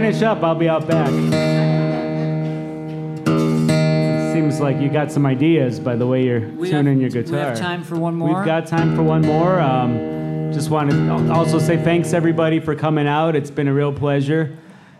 [0.00, 1.08] Finish up, I'll be out back.
[4.32, 7.30] Seems like you got some ideas by the way you're We tuning have, your do
[7.32, 7.48] We guitar.
[7.50, 8.36] have time for one more.
[8.36, 9.58] We've got time for one more.
[9.60, 13.34] Um, just want to also say thanks everybody for coming out.
[13.34, 14.56] It's been a real pleasure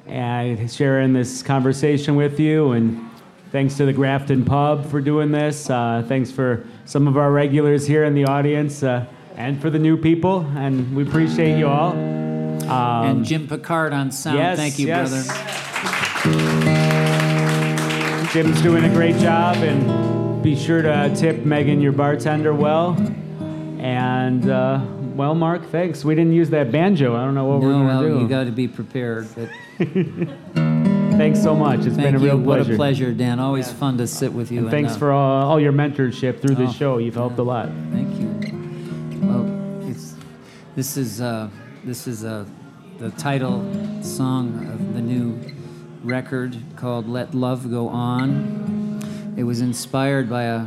[0.08, 2.72] and sharing this conversation with you.
[2.72, 3.08] And
[3.52, 5.70] thanks to the Grafton Pub for doing this.
[5.70, 9.06] Uh, thanks for some of our regulars here in the audience uh,
[9.36, 10.40] and for the new people.
[10.56, 12.27] And we appreciate you all.
[12.68, 14.38] Um, and Jim Picard on sound.
[14.38, 15.10] yes, Thank you, yes.
[15.10, 15.24] brother.
[18.32, 22.90] Jim's doing a great job, and be sure to tip Megan, your bartender, well.
[23.80, 24.84] And uh,
[25.14, 26.04] well, Mark, thanks.
[26.04, 27.16] We didn't use that banjo.
[27.16, 28.18] I don't know what we're gonna well, do.
[28.20, 29.28] you got to be prepared.
[29.34, 29.48] But
[31.16, 31.80] thanks so much.
[31.86, 32.24] It's thank been a you.
[32.26, 32.72] real What pleasure.
[32.72, 33.40] a pleasure, Dan.
[33.40, 34.60] Always fun to sit with you.
[34.60, 36.98] And thanks uh, for all, all your mentorship through this Oh, show.
[36.98, 37.68] You've helped a lot.
[37.92, 38.28] Thank you.
[39.26, 40.14] Well, it's,
[40.76, 41.48] this is uh,
[41.88, 42.44] this is uh,
[42.98, 43.62] the title
[44.02, 45.40] song of the new
[46.04, 49.00] record called "Let Love Go On."
[49.38, 50.66] It was inspired by a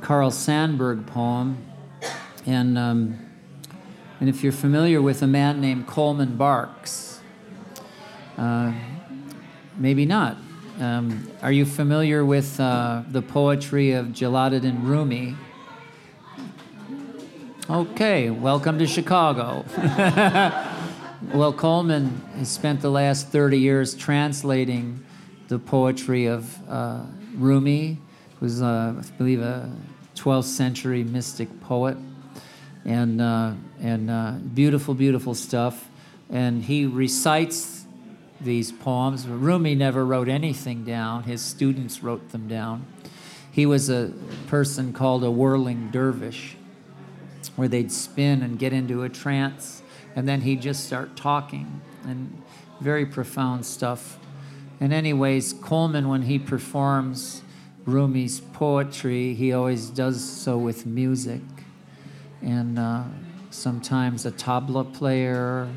[0.00, 1.64] Carl Sandburg poem,
[2.44, 3.24] and um,
[4.18, 7.20] and if you're familiar with a man named Coleman Barks,
[8.36, 8.72] uh,
[9.76, 10.38] maybe not.
[10.80, 15.36] Um, are you familiar with uh, the poetry of Jalaluddin Rumi?
[17.70, 19.62] Okay, welcome to Chicago.
[21.34, 25.04] well, Coleman has spent the last 30 years translating
[25.48, 27.02] the poetry of uh,
[27.34, 27.98] Rumi,
[28.40, 29.70] who's, uh, I believe, a
[30.14, 31.98] 12th century mystic poet,
[32.86, 35.90] and, uh, and uh, beautiful, beautiful stuff.
[36.30, 37.84] And he recites
[38.40, 39.26] these poems.
[39.26, 42.86] Rumi never wrote anything down, his students wrote them down.
[43.52, 44.14] He was a
[44.46, 46.56] person called a whirling dervish
[47.58, 49.82] where they'd spin and get into a trance,
[50.14, 52.40] and then he'd just start talking, and
[52.80, 54.16] very profound stuff.
[54.78, 57.42] And, anyways, Coleman, when he performs
[57.84, 61.40] Rumi's poetry, he always does so with music,
[62.42, 63.02] and uh,
[63.50, 65.68] sometimes a tabla player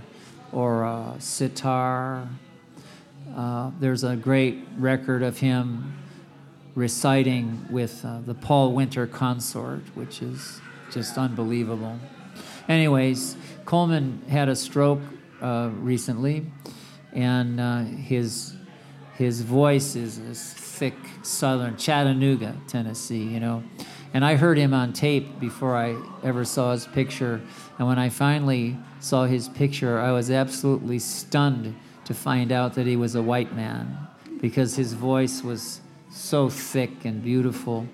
[0.52, 2.28] or a sitar.
[3.36, 5.98] Uh, there's a great record of him
[6.76, 10.62] reciting with uh, the Paul Winter Consort, which is
[10.92, 11.98] just unbelievable.
[12.68, 13.36] Anyways,
[13.66, 15.02] Coleman had a stroke
[15.42, 16.46] uh, recently,
[17.14, 18.56] and uh, his
[19.18, 23.64] his voice is this thick Southern Chattanooga, Tennessee, you know.
[24.14, 27.40] And I heard him on tape before I ever saw his picture.
[27.78, 32.88] And when I finally saw his picture, I was absolutely stunned to find out that
[32.88, 33.96] he was a white man
[34.42, 37.88] because his voice was so thick and beautiful.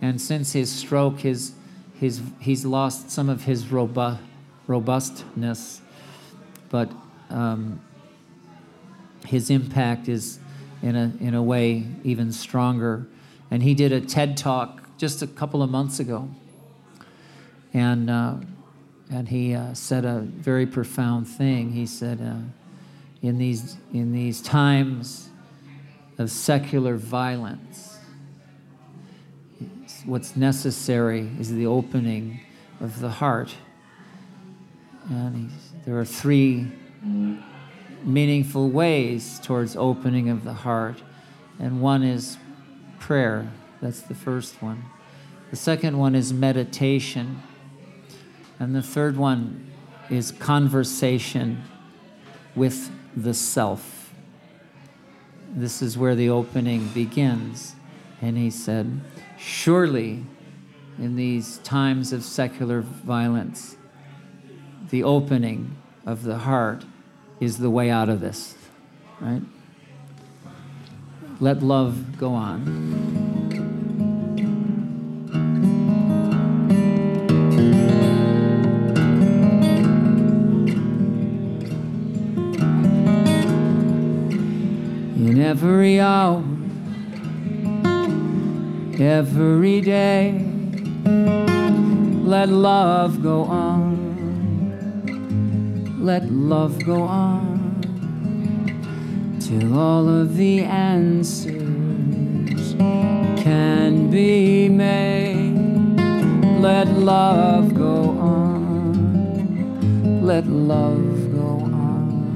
[0.00, 1.52] And since his stroke, his,
[2.02, 4.18] his, he's lost some of his robu-
[4.66, 5.80] robustness,
[6.68, 6.90] but
[7.30, 7.80] um,
[9.24, 10.40] his impact is,
[10.82, 13.06] in a, in a way, even stronger.
[13.52, 16.28] And he did a TED talk just a couple of months ago.
[17.72, 18.34] And, uh,
[19.08, 21.70] and he uh, said a very profound thing.
[21.70, 22.40] He said, uh,
[23.24, 25.28] in, these, in these times
[26.18, 27.91] of secular violence,
[30.04, 32.40] what's necessary is the opening
[32.80, 33.54] of the heart.
[35.08, 35.50] And
[35.84, 36.68] there are three
[38.04, 41.02] meaningful ways towards opening of the heart.
[41.58, 42.36] And one is
[42.98, 43.50] prayer.
[43.80, 44.84] That's the first one.
[45.50, 47.42] The second one is meditation.
[48.58, 49.70] And the third one
[50.10, 51.62] is conversation
[52.54, 54.12] with the self.
[55.54, 57.74] this is where the opening begins.
[58.22, 59.00] And he said,
[59.44, 60.24] Surely,
[60.98, 63.76] in these times of secular violence,
[64.90, 66.84] the opening of the heart
[67.40, 68.54] is the way out of this,
[69.20, 69.42] right?
[71.40, 73.02] Let love go on.
[85.16, 86.44] in every hour,
[89.00, 90.32] every day.
[92.24, 94.02] Let love go on.
[96.00, 97.52] Let love go on
[99.40, 101.62] till all of the answers
[103.42, 105.54] can be made.
[106.60, 108.92] Let love go on.
[110.22, 112.34] Let love go on.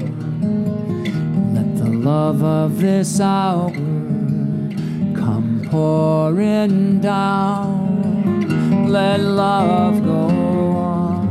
[1.55, 3.71] Let the love of this hour
[5.69, 8.87] pouring down.
[8.87, 10.27] Let love go
[10.77, 11.25] on.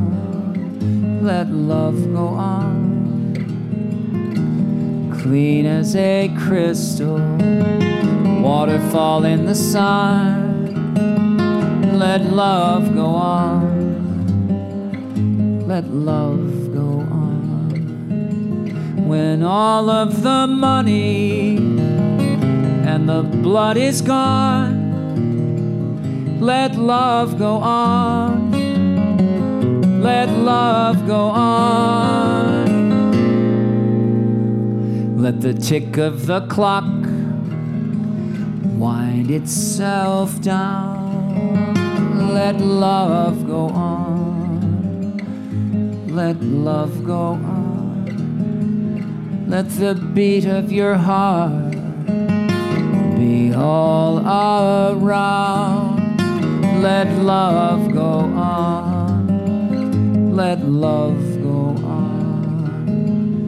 [1.23, 2.77] Let love go on.
[5.23, 7.19] Clean as a crystal,
[8.43, 10.47] waterfall in the sun.
[11.99, 13.77] Let love go on.
[15.67, 17.73] Let love go on.
[19.09, 21.57] When all of the money
[22.87, 24.75] and the blood is gone,
[26.41, 28.51] let love go on.
[30.03, 32.67] Let love go on.
[35.23, 36.83] Let the tick of the clock
[38.83, 41.75] wind itself down.
[42.35, 45.19] Let love go on.
[46.09, 48.07] Let love go on.
[49.49, 51.66] Let the beat of your heart
[53.17, 55.97] be all around.
[56.83, 60.37] Let love go on.
[60.37, 63.47] Let love go on.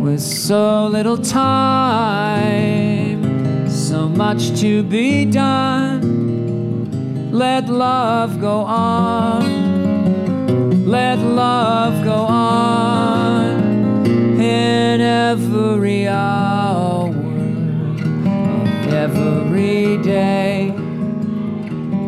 [0.00, 3.24] With so little time,
[3.68, 7.30] so much to be done.
[7.32, 9.66] Let love go on.
[10.86, 14.06] Let love go on
[14.40, 16.57] in every hour
[19.58, 20.72] every day.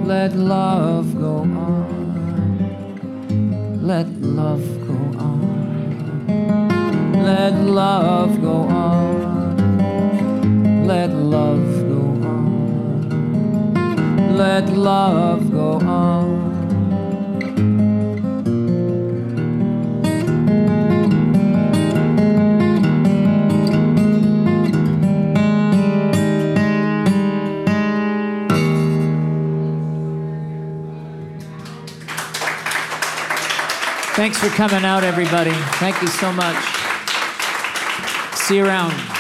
[0.05, 1.89] Let love go on.
[3.83, 5.41] Let love go on.
[7.13, 9.57] Let love go on.
[10.87, 13.09] Let love go on.
[14.37, 16.50] Let love go on.
[34.21, 35.51] Thanks for coming out, everybody.
[35.81, 36.55] Thank you so much.
[38.35, 39.20] See you around.